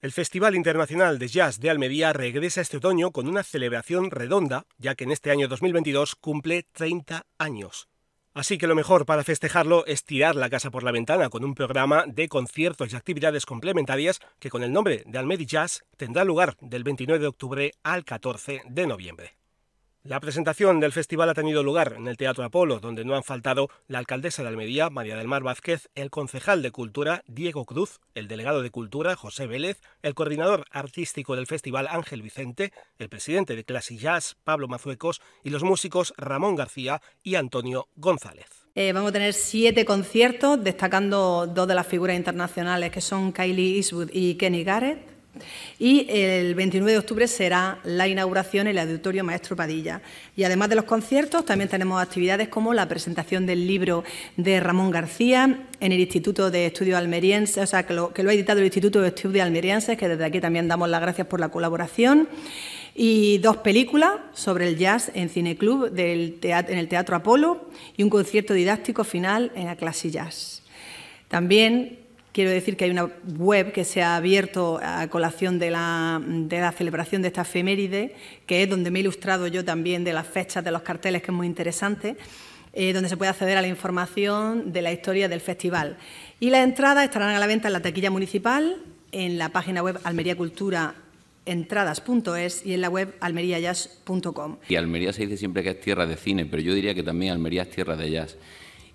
El 0.00 0.12
Festival 0.12 0.54
Internacional 0.54 1.18
de 1.18 1.28
Jazz 1.28 1.60
de 1.60 1.68
Almería 1.68 2.14
regresa 2.14 2.62
este 2.62 2.78
otoño 2.78 3.10
con 3.10 3.28
una 3.28 3.42
celebración 3.42 4.10
redonda, 4.10 4.64
ya 4.78 4.94
que 4.94 5.04
en 5.04 5.12
este 5.12 5.30
año 5.30 5.46
2022 5.46 6.16
cumple 6.16 6.62
30 6.72 7.26
años. 7.36 7.86
Así 8.34 8.58
que 8.58 8.66
lo 8.66 8.74
mejor 8.74 9.06
para 9.06 9.22
festejarlo 9.22 9.86
es 9.86 10.04
tirar 10.04 10.34
la 10.34 10.50
casa 10.50 10.72
por 10.72 10.82
la 10.82 10.90
ventana 10.90 11.30
con 11.30 11.44
un 11.44 11.54
programa 11.54 12.04
de 12.08 12.28
conciertos 12.28 12.92
y 12.92 12.96
actividades 12.96 13.46
complementarias 13.46 14.18
que 14.40 14.50
con 14.50 14.64
el 14.64 14.72
nombre 14.72 15.04
de 15.06 15.18
Almedi 15.18 15.46
Jazz 15.46 15.84
tendrá 15.96 16.24
lugar 16.24 16.56
del 16.60 16.82
29 16.82 17.20
de 17.20 17.28
octubre 17.28 17.72
al 17.84 18.04
14 18.04 18.62
de 18.66 18.86
noviembre. 18.88 19.43
La 20.06 20.20
presentación 20.20 20.80
del 20.80 20.92
festival 20.92 21.30
ha 21.30 21.34
tenido 21.34 21.62
lugar 21.62 21.94
en 21.96 22.06
el 22.08 22.18
Teatro 22.18 22.44
Apolo, 22.44 22.78
donde 22.78 23.06
no 23.06 23.16
han 23.16 23.24
faltado 23.24 23.70
la 23.88 23.98
alcaldesa 23.98 24.42
de 24.42 24.50
Almería, 24.50 24.90
María 24.90 25.16
del 25.16 25.28
Mar 25.28 25.42
Vázquez, 25.42 25.88
el 25.94 26.10
concejal 26.10 26.60
de 26.60 26.70
Cultura, 26.72 27.22
Diego 27.26 27.64
Cruz, 27.64 28.00
el 28.14 28.28
delegado 28.28 28.60
de 28.60 28.68
Cultura, 28.68 29.16
José 29.16 29.46
Vélez, 29.46 29.80
el 30.02 30.12
coordinador 30.12 30.66
artístico 30.70 31.36
del 31.36 31.46
festival, 31.46 31.88
Ángel 31.88 32.20
Vicente, 32.20 32.74
el 32.98 33.08
presidente 33.08 33.56
de 33.56 33.64
Classy 33.64 33.96
Jazz, 33.96 34.36
Pablo 34.44 34.68
Mazuecos, 34.68 35.22
y 35.42 35.48
los 35.48 35.62
músicos 35.62 36.12
Ramón 36.18 36.54
García 36.54 37.00
y 37.22 37.36
Antonio 37.36 37.88
González. 37.96 38.66
Eh, 38.74 38.92
vamos 38.92 39.08
a 39.08 39.12
tener 39.14 39.32
siete 39.32 39.86
conciertos, 39.86 40.62
destacando 40.62 41.46
dos 41.46 41.66
de 41.66 41.76
las 41.76 41.86
figuras 41.86 42.18
internacionales 42.18 42.92
que 42.92 43.00
son 43.00 43.32
Kylie 43.32 43.76
Eastwood 43.76 44.10
y 44.12 44.34
Kenny 44.34 44.64
Garrett. 44.64 45.13
Y 45.78 46.06
el 46.08 46.54
29 46.54 46.92
de 46.92 46.98
octubre 46.98 47.28
será 47.28 47.78
la 47.84 48.08
inauguración 48.08 48.66
en 48.66 48.72
el 48.72 48.78
Auditorio 48.78 49.24
Maestro 49.24 49.56
Padilla. 49.56 50.00
Y 50.36 50.44
además 50.44 50.68
de 50.68 50.76
los 50.76 50.84
conciertos, 50.84 51.44
también 51.44 51.68
tenemos 51.68 52.02
actividades 52.02 52.48
como 52.48 52.74
la 52.74 52.88
presentación 52.88 53.46
del 53.46 53.66
libro 53.66 54.04
de 54.36 54.60
Ramón 54.60 54.90
García 54.90 55.66
en 55.80 55.92
el 55.92 56.00
Instituto 56.00 56.50
de 56.50 56.66
Estudios 56.66 56.98
Almerienses, 56.98 57.62
o 57.62 57.66
sea, 57.66 57.84
que 57.84 57.94
lo, 57.94 58.12
que 58.12 58.22
lo 58.22 58.30
ha 58.30 58.34
editado 58.34 58.60
el 58.60 58.66
Instituto 58.66 59.00
de 59.00 59.08
Estudios 59.08 59.44
Almerienses, 59.44 59.98
que 59.98 60.08
desde 60.08 60.24
aquí 60.24 60.40
también 60.40 60.68
damos 60.68 60.88
las 60.88 61.00
gracias 61.00 61.26
por 61.26 61.40
la 61.40 61.48
colaboración 61.48 62.28
y 62.94 63.38
dos 63.38 63.56
películas 63.58 64.12
sobre 64.34 64.68
el 64.68 64.78
jazz 64.78 65.10
en 65.14 65.28
Cineclub 65.28 65.90
del 65.90 66.38
en 66.42 66.78
el 66.78 66.88
Teatro 66.88 67.16
Apolo 67.16 67.68
y 67.96 68.04
un 68.04 68.10
concierto 68.10 68.54
didáctico 68.54 69.02
final 69.02 69.50
en 69.56 69.66
la 69.66 69.76
clase 69.76 70.10
jazz. 70.10 70.62
También 71.28 72.03
quiero 72.34 72.50
decir 72.50 72.76
que 72.76 72.84
hay 72.84 72.90
una 72.90 73.08
web 73.38 73.72
que 73.72 73.84
se 73.84 74.02
ha 74.02 74.16
abierto 74.16 74.80
a 74.82 75.08
colación 75.08 75.60
de 75.60 75.70
la, 75.70 76.20
de 76.26 76.60
la 76.60 76.72
celebración 76.72 77.22
de 77.22 77.28
esta 77.28 77.42
efeméride, 77.42 78.16
que 78.44 78.64
es 78.64 78.68
donde 78.68 78.90
me 78.90 78.98
he 78.98 79.02
ilustrado 79.02 79.46
yo 79.46 79.64
también 79.64 80.02
de 80.02 80.12
las 80.12 80.26
fechas 80.26 80.64
de 80.64 80.72
los 80.72 80.82
carteles, 80.82 81.22
que 81.22 81.30
es 81.30 81.34
muy 81.34 81.46
interesante. 81.46 82.16
Eh, 82.76 82.92
donde 82.92 83.08
se 83.08 83.16
puede 83.16 83.30
acceder 83.30 83.56
a 83.56 83.62
la 83.62 83.68
información 83.68 84.72
de 84.72 84.82
la 84.82 84.90
historia 84.90 85.28
del 85.28 85.40
festival. 85.40 85.96
Y 86.40 86.50
las 86.50 86.64
entradas 86.64 87.04
estarán 87.04 87.28
a 87.28 87.38
la 87.38 87.46
venta 87.46 87.68
en 87.68 87.72
la 87.72 87.82
taquilla 87.82 88.10
municipal, 88.10 88.78
en 89.12 89.38
la 89.38 89.50
página 89.50 89.80
web 89.80 90.00
almeriaculturaentradas.es 90.02 92.66
y 92.66 92.74
en 92.74 92.80
la 92.80 92.88
web 92.88 93.14
almeriajazz.com. 93.20 94.56
Y 94.68 94.74
Almería 94.74 95.12
se 95.12 95.22
dice 95.22 95.36
siempre 95.36 95.62
que 95.62 95.70
es 95.70 95.80
tierra 95.80 96.04
de 96.04 96.16
cine, 96.16 96.46
pero 96.46 96.64
yo 96.64 96.74
diría 96.74 96.96
que 96.96 97.04
también 97.04 97.30
Almería 97.30 97.62
es 97.62 97.70
tierra 97.70 97.94
de 97.94 98.10
jazz. 98.10 98.36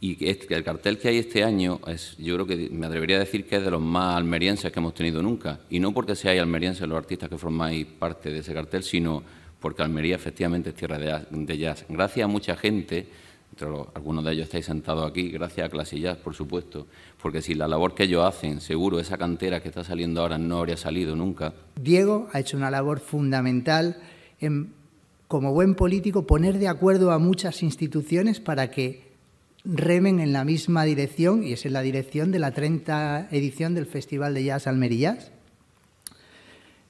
Y 0.02 0.26
el 0.26 0.64
cartel 0.64 0.98
que 0.98 1.10
hay 1.10 1.18
este 1.18 1.44
año, 1.44 1.80
es, 1.88 2.16
yo 2.18 2.36
creo 2.36 2.48
que 2.48 2.70
me 2.70 2.86
atrevería 2.86 3.18
a 3.18 3.20
decir 3.20 3.46
que 3.46 3.58
es 3.58 3.64
de 3.64 3.72
los 3.72 3.82
más 3.82 4.16
almerienses 4.16 4.72
que 4.72 4.80
hemos 4.80 4.94
tenido 4.94 5.22
nunca. 5.22 5.60
Y 5.70 5.80
no 5.80 5.94
porque 5.94 6.16
seáis 6.16 6.40
almerienses 6.40 6.88
los 6.88 6.98
artistas 6.98 7.28
que 7.30 7.38
formáis 7.38 7.86
parte 7.86 8.32
de 8.32 8.40
ese 8.40 8.54
cartel, 8.54 8.84
sino 8.84 9.22
porque 9.60 9.84
Almería 9.84 10.16
efectivamente 10.16 10.70
es 10.70 10.76
tierra 10.76 10.98
de 10.98 11.58
jazz. 11.58 11.86
Gracias 11.90 12.24
a 12.24 12.28
mucha 12.28 12.56
gente 12.56 13.08
algunos 13.94 14.24
de 14.24 14.34
ellos 14.34 14.46
estáis 14.46 14.66
sentados 14.66 15.10
aquí, 15.10 15.30
gracias 15.30 15.68
a 15.68 15.70
Clasillas, 15.70 16.18
por 16.18 16.34
supuesto, 16.34 16.88
porque 17.22 17.42
si 17.42 17.54
la 17.54 17.68
labor 17.68 17.94
que 17.94 18.04
ellos 18.04 18.26
hacen, 18.26 18.62
seguro 18.62 19.00
esa 19.00 19.18
cantera 19.18 19.62
que 19.62 19.70
está 19.70 19.84
saliendo 19.84 20.22
ahora 20.22 20.38
no 20.38 20.60
habría 20.60 20.78
salido 20.78 21.16
nunca. 21.16 21.54
Diego 21.76 22.30
ha 22.32 22.40
hecho 22.40 22.58
una 22.58 22.72
labor 22.72 23.00
fundamental 23.00 23.98
en, 24.40 24.74
como 25.28 25.54
buen 25.54 25.76
político, 25.76 26.26
poner 26.26 26.58
de 26.58 26.68
acuerdo 26.68 27.12
a 27.12 27.20
muchas 27.20 27.62
instituciones 27.64 28.40
para 28.40 28.72
que 28.72 29.09
remen 29.66 30.20
en 30.20 30.34
la 30.34 30.46
misma 30.46 30.84
dirección, 30.86 31.44
y 31.44 31.54
es 31.54 31.66
en 31.66 31.74
la 31.74 31.82
dirección 31.82 32.32
de 32.32 32.40
la 32.40 32.52
30 32.52 33.30
edición 33.32 33.76
del 33.76 33.86
Festival 33.86 34.34
de 34.34 34.46
Jazz 34.46 34.68
Almerías. 34.68 35.32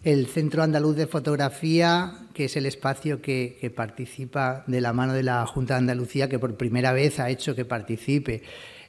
El 0.04 0.28
Centro 0.28 0.64
Andaluz 0.64 0.96
de 0.96 1.08
Fotografía, 1.08 2.14
que 2.34 2.46
es 2.46 2.56
el 2.56 2.66
espacio 2.66 3.22
que, 3.22 3.72
participa 3.76 4.64
de 4.68 4.80
la 4.80 4.94
mano 4.94 5.14
de 5.14 5.24
la 5.24 5.46
Junta 5.46 5.74
de 5.74 5.80
Andalucía, 5.80 6.30
que 6.30 6.40
por 6.40 6.56
primera 6.56 6.94
vez 6.94 7.20
ha 7.20 7.30
hecho 7.30 7.56
que 7.56 7.66
participe, 7.66 8.44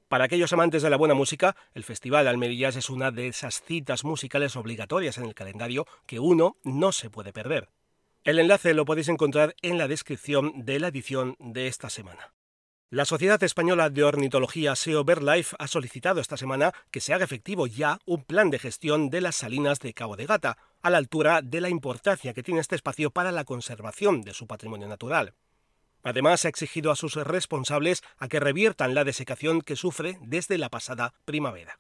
Para 0.08 0.24
aquellos 0.24 0.54
amantes 0.54 0.82
de 0.82 0.90
la 0.90 0.96
buena 0.96 1.16
música, 1.16 1.58
el 1.74 1.84
Festival 1.84 2.30
Almerillas 2.30 2.78
es 2.78 2.90
una 2.90 3.12
de 3.12 3.28
esas 3.28 3.62
citas 3.62 4.06
musicales 4.06 4.56
obligatorias 4.56 5.18
en 5.18 5.26
el 5.26 5.36
calendario 5.36 5.86
que 6.06 6.22
uno 6.22 6.56
no 6.64 6.94
se 6.94 7.10
puede 7.10 7.34
perder. 7.34 7.68
El 8.24 8.40
enlace 8.40 8.74
lo 8.74 8.86
podéis 8.86 9.10
encontrar 9.10 9.54
en 9.62 9.78
la 9.78 9.90
descripción 9.90 10.64
de 10.64 10.80
la 10.80 10.88
edición 10.88 11.36
de 11.40 11.68
esta 11.68 11.90
semana. 11.90 12.34
La 12.90 13.04
Sociedad 13.04 13.44
Española 13.44 13.90
de 13.90 14.06
Ornitología 14.06 14.78
SEO 14.78 15.04
BirdLife 15.04 15.58
ha 15.60 15.68
solicitado 15.68 16.22
esta 16.22 16.38
semana 16.38 16.74
que 16.90 17.02
se 17.02 17.14
haga 17.14 17.26
efectivo 17.26 17.68
ya 17.68 18.00
un 18.06 18.24
plan 18.24 18.50
de 18.50 18.60
gestión 18.60 19.10
de 19.10 19.20
las 19.20 19.36
salinas 19.36 19.82
de 19.82 19.94
Cabo 19.94 20.16
de 20.16 20.26
Gata, 20.26 20.58
a 20.82 20.90
la 20.90 21.00
altura 21.00 21.42
de 21.42 21.60
la 21.60 21.68
importancia 21.68 22.34
que 22.34 22.44
tiene 22.44 22.62
este 22.62 22.76
espacio 22.76 23.12
para 23.12 23.34
la 23.34 23.44
conservación 23.44 24.22
de 24.22 24.34
su 24.34 24.48
patrimonio 24.48 24.88
natural. 24.88 25.34
Además, 26.04 26.46
ha 26.46 26.50
exigido 26.50 26.92
a 26.92 26.96
sus 26.96 27.16
responsables 27.16 28.04
a 28.18 28.28
que 28.28 28.40
reviertan 28.40 28.96
la 28.96 29.04
desecación 29.04 29.62
que 29.62 29.76
sufre 29.76 30.18
desde 30.22 30.58
la 30.58 30.70
pasada 30.70 31.14
primavera. 31.26 31.80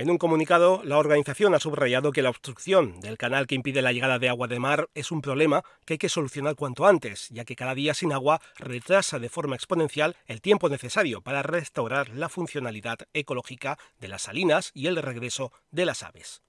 En 0.00 0.10
un 0.10 0.16
comunicado, 0.16 0.80
la 0.82 0.96
organización 0.96 1.54
ha 1.54 1.58
subrayado 1.58 2.10
que 2.10 2.22
la 2.22 2.30
obstrucción 2.30 3.00
del 3.00 3.18
canal 3.18 3.46
que 3.46 3.54
impide 3.54 3.82
la 3.82 3.92
llegada 3.92 4.18
de 4.18 4.30
agua 4.30 4.48
de 4.48 4.58
mar 4.58 4.88
es 4.94 5.10
un 5.10 5.20
problema 5.20 5.62
que 5.84 5.92
hay 5.94 5.98
que 5.98 6.08
solucionar 6.08 6.54
cuanto 6.54 6.86
antes, 6.86 7.28
ya 7.28 7.44
que 7.44 7.54
cada 7.54 7.74
día 7.74 7.92
sin 7.92 8.14
agua 8.14 8.40
retrasa 8.56 9.18
de 9.18 9.28
forma 9.28 9.56
exponencial 9.56 10.16
el 10.24 10.40
tiempo 10.40 10.70
necesario 10.70 11.20
para 11.20 11.42
restaurar 11.42 12.08
la 12.16 12.30
funcionalidad 12.30 13.00
ecológica 13.12 13.78
de 13.98 14.08
las 14.08 14.22
salinas 14.22 14.70
y 14.72 14.86
el 14.86 14.96
regreso 14.96 15.52
de 15.70 15.84
las 15.84 16.02
aves. 16.02 16.40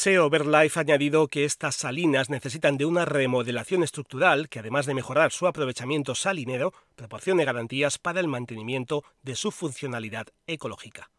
SEO 0.00 0.30
BirdLife 0.30 0.78
ha 0.78 0.82
añadido 0.82 1.26
que 1.26 1.44
estas 1.44 1.74
salinas 1.74 2.30
necesitan 2.30 2.78
de 2.78 2.84
una 2.84 3.04
remodelación 3.04 3.82
estructural 3.82 4.48
que, 4.48 4.60
además 4.60 4.86
de 4.86 4.94
mejorar 4.94 5.32
su 5.32 5.48
aprovechamiento 5.48 6.14
salinero, 6.14 6.72
proporcione 6.94 7.44
garantías 7.44 7.98
para 7.98 8.20
el 8.20 8.28
mantenimiento 8.28 9.02
de 9.24 9.34
su 9.34 9.50
funcionalidad 9.50 10.28
ecológica. 10.46 11.10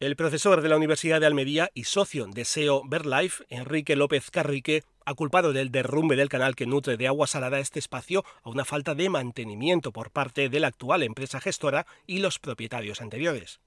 El 0.00 0.16
profesor 0.16 0.62
de 0.62 0.70
la 0.70 0.78
Universidad 0.78 1.20
de 1.20 1.26
Almería 1.26 1.70
y 1.74 1.84
socio 1.84 2.24
de 2.24 2.46
SEO 2.46 2.84
BirdLife, 2.88 3.44
Enrique 3.50 3.96
López 3.96 4.30
Carrique, 4.30 4.82
ha 5.04 5.12
culpado 5.12 5.52
del 5.52 5.70
derrumbe 5.70 6.16
del 6.16 6.30
canal 6.30 6.56
que 6.56 6.64
nutre 6.64 6.96
de 6.96 7.08
agua 7.08 7.26
salada 7.26 7.58
este 7.58 7.80
espacio 7.80 8.24
a 8.42 8.48
una 8.48 8.64
falta 8.64 8.94
de 8.94 9.10
mantenimiento 9.10 9.92
por 9.92 10.10
parte 10.10 10.48
de 10.48 10.60
la 10.60 10.68
actual 10.68 11.02
empresa 11.02 11.38
gestora 11.38 11.86
y 12.06 12.20
los 12.20 12.38
propietarios 12.38 13.02
anteriores. 13.02 13.60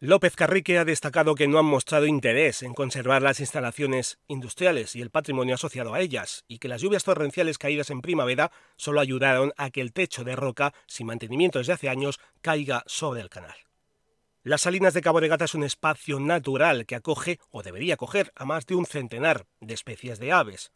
López 0.00 0.34
Carrique 0.34 0.76
ha 0.76 0.84
destacado 0.84 1.36
que 1.36 1.46
no 1.46 1.58
han 1.58 1.66
mostrado 1.66 2.06
interés 2.06 2.62
en 2.62 2.74
conservar 2.74 3.22
las 3.22 3.38
instalaciones 3.38 4.18
industriales 4.26 4.96
y 4.96 5.00
el 5.00 5.10
patrimonio 5.10 5.54
asociado 5.54 5.94
a 5.94 6.00
ellas, 6.00 6.44
y 6.48 6.58
que 6.58 6.68
las 6.68 6.82
lluvias 6.82 7.04
torrenciales 7.04 7.58
caídas 7.58 7.90
en 7.90 8.02
primavera 8.02 8.50
solo 8.76 9.00
ayudaron 9.00 9.52
a 9.56 9.70
que 9.70 9.80
el 9.80 9.92
techo 9.92 10.24
de 10.24 10.34
roca, 10.34 10.74
sin 10.86 11.06
mantenimiento 11.06 11.58
desde 11.58 11.74
hace 11.74 11.88
años, 11.88 12.18
caiga 12.42 12.82
sobre 12.86 13.20
el 13.20 13.30
canal. 13.30 13.54
Las 14.42 14.62
Salinas 14.62 14.94
de 14.94 15.00
Cabo 15.00 15.20
de 15.20 15.28
Gata 15.28 15.46
es 15.46 15.54
un 15.54 15.62
espacio 15.62 16.18
natural 16.18 16.86
que 16.86 16.96
acoge, 16.96 17.38
o 17.50 17.62
debería 17.62 17.94
acoger, 17.94 18.32
a 18.34 18.44
más 18.44 18.66
de 18.66 18.74
un 18.74 18.86
centenar 18.86 19.46
de 19.60 19.74
especies 19.74 20.18
de 20.18 20.32
aves. 20.32 20.72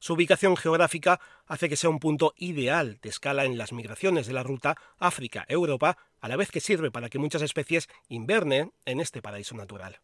Su 0.00 0.12
ubicación 0.12 0.56
geográfica 0.56 1.20
hace 1.46 1.68
que 1.68 1.76
sea 1.76 1.90
un 1.90 1.98
punto 1.98 2.32
ideal 2.36 2.98
de 3.02 3.08
escala 3.08 3.44
en 3.44 3.58
las 3.58 3.72
migraciones 3.72 4.28
de 4.28 4.32
la 4.32 4.44
ruta 4.44 4.76
África-Europa, 4.98 5.98
a 6.20 6.28
la 6.28 6.36
vez 6.36 6.52
que 6.52 6.60
sirve 6.60 6.92
para 6.92 7.08
que 7.08 7.18
muchas 7.18 7.42
especies 7.42 7.88
invernen 8.08 8.72
en 8.84 9.00
este 9.00 9.22
paraíso 9.22 9.56
natural. 9.56 10.00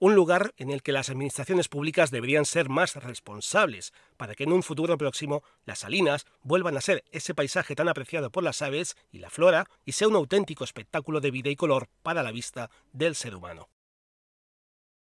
Un 0.00 0.14
lugar 0.14 0.54
en 0.56 0.70
el 0.70 0.82
que 0.82 0.92
las 0.92 1.08
administraciones 1.08 1.68
públicas 1.68 2.10
deberían 2.10 2.44
ser 2.44 2.68
más 2.68 2.96
responsables 2.96 3.92
para 4.16 4.34
que 4.34 4.44
en 4.44 4.52
un 4.52 4.62
futuro 4.62 4.96
próximo 4.98 5.42
las 5.64 5.80
salinas 5.80 6.26
vuelvan 6.42 6.76
a 6.76 6.80
ser 6.80 7.04
ese 7.10 7.34
paisaje 7.34 7.74
tan 7.74 7.88
apreciado 7.88 8.30
por 8.30 8.44
las 8.44 8.62
aves 8.62 8.96
y 9.10 9.18
la 9.18 9.30
flora 9.30 9.66
y 9.84 9.92
sea 9.92 10.08
un 10.08 10.16
auténtico 10.16 10.64
espectáculo 10.64 11.20
de 11.20 11.32
vida 11.32 11.50
y 11.50 11.56
color 11.56 11.88
para 12.02 12.22
la 12.22 12.32
vista 12.32 12.70
del 12.92 13.14
ser 13.14 13.34
humano. 13.34 13.68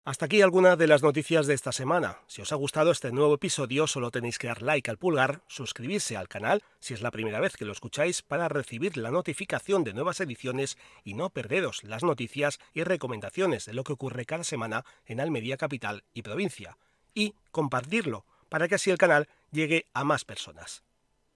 Hasta 0.05 0.25
aquí 0.25 0.43
algunas 0.43 0.77
de 0.77 0.89
las 0.89 1.05
noticias 1.05 1.47
de 1.47 1.55
esta 1.55 1.71
semana. 1.71 2.19
Si 2.27 2.43
os 2.43 2.51
ha 2.51 2.57
gustado 2.57 2.91
este 2.91 3.13
nuevo 3.13 3.35
episodio, 3.35 3.87
solo 3.87 4.11
tenéis 4.11 4.37
que 4.37 4.49
dar 4.49 4.61
like 4.61 4.91
al 4.91 4.99
pulgar, 4.99 5.43
suscribirse 5.47 6.17
al 6.17 6.27
canal 6.27 6.65
si 6.81 6.93
es 6.93 7.03
la 7.03 7.13
primera 7.13 7.39
vez 7.39 7.57
que 7.57 7.65
lo 7.65 7.71
escucháis 7.71 8.21
para 8.21 8.49
recibir 8.49 8.97
la 8.97 9.13
notificación 9.13 9.85
de 9.85 9.95
nuevas 9.95 10.19
ediciones 10.19 10.77
y 11.05 11.15
no 11.15 11.31
perderos 11.31 11.85
las 11.85 12.03
noticias 12.03 12.59
y 12.75 12.83
recomendaciones 12.83 13.65
de 13.65 13.75
lo 13.75 13.85
que 13.85 13.93
ocurre 13.93 14.27
cada 14.27 14.43
semana 14.43 14.85
en 15.07 15.21
Almería 15.21 15.57
Capital 15.57 16.03
y 16.13 16.23
provincia. 16.23 16.79
Y 17.15 17.37
compartirlo 17.53 18.27
para 18.49 18.67
que 18.67 18.75
así 18.75 18.91
el 18.91 18.99
canal 18.99 19.29
llegue 19.53 19.87
a 19.95 20.03
más 20.03 20.25
personas. 20.25 20.83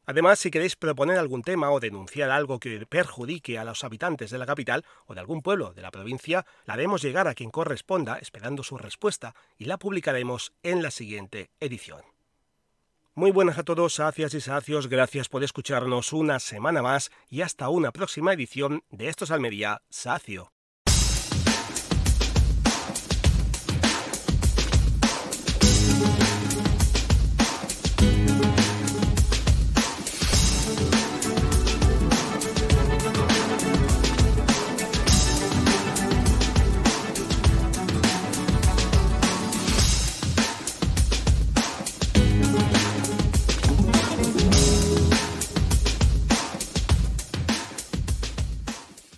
Además, 0.07 0.38
si 0.38 0.53
queréis 0.53 0.77
proponer 0.77 1.19
algún 1.19 1.42
tema 1.42 1.71
o 1.71 1.81
denunciar 1.81 2.31
algo 2.31 2.61
que 2.61 2.87
perjudique 2.87 3.59
a 3.59 3.64
los 3.64 3.83
habitantes 3.83 4.31
de 4.31 4.38
la 4.38 4.47
capital 4.47 4.85
o 5.07 5.14
de 5.14 5.21
algún 5.21 5.42
pueblo 5.42 5.75
de 5.75 5.83
la 5.83 5.90
provincia, 5.90 6.47
la 6.64 6.75
haremos 6.75 7.03
llegar 7.03 7.27
a 7.27 7.35
quien 7.35 7.51
corresponda 7.51 8.19
esperando 8.19 8.62
su 8.62 8.79
respuesta 8.79 9.35
y 9.59 9.64
la 9.64 9.79
publicaremos 9.79 10.53
en 10.62 10.83
la 10.83 10.92
siguiente 10.92 11.51
edición. 11.59 12.03
Muy 13.14 13.33
buenas 13.33 13.59
a 13.59 13.64
todos, 13.64 13.95
sacias 13.95 14.35
y 14.35 14.40
sacios, 14.40 14.88
gracias 14.88 15.29
por 15.29 15.42
escucharnos 15.42 16.12
una 16.12 16.38
semana 16.38 16.83
más 16.83 17.11
y 17.29 17.40
hasta 17.40 17.69
una 17.69 17.90
próxima 17.90 18.33
edición 18.33 18.85
de 18.90 19.09
Estos 19.09 19.31
Almería 19.31 19.83
Sacio. 19.90 20.53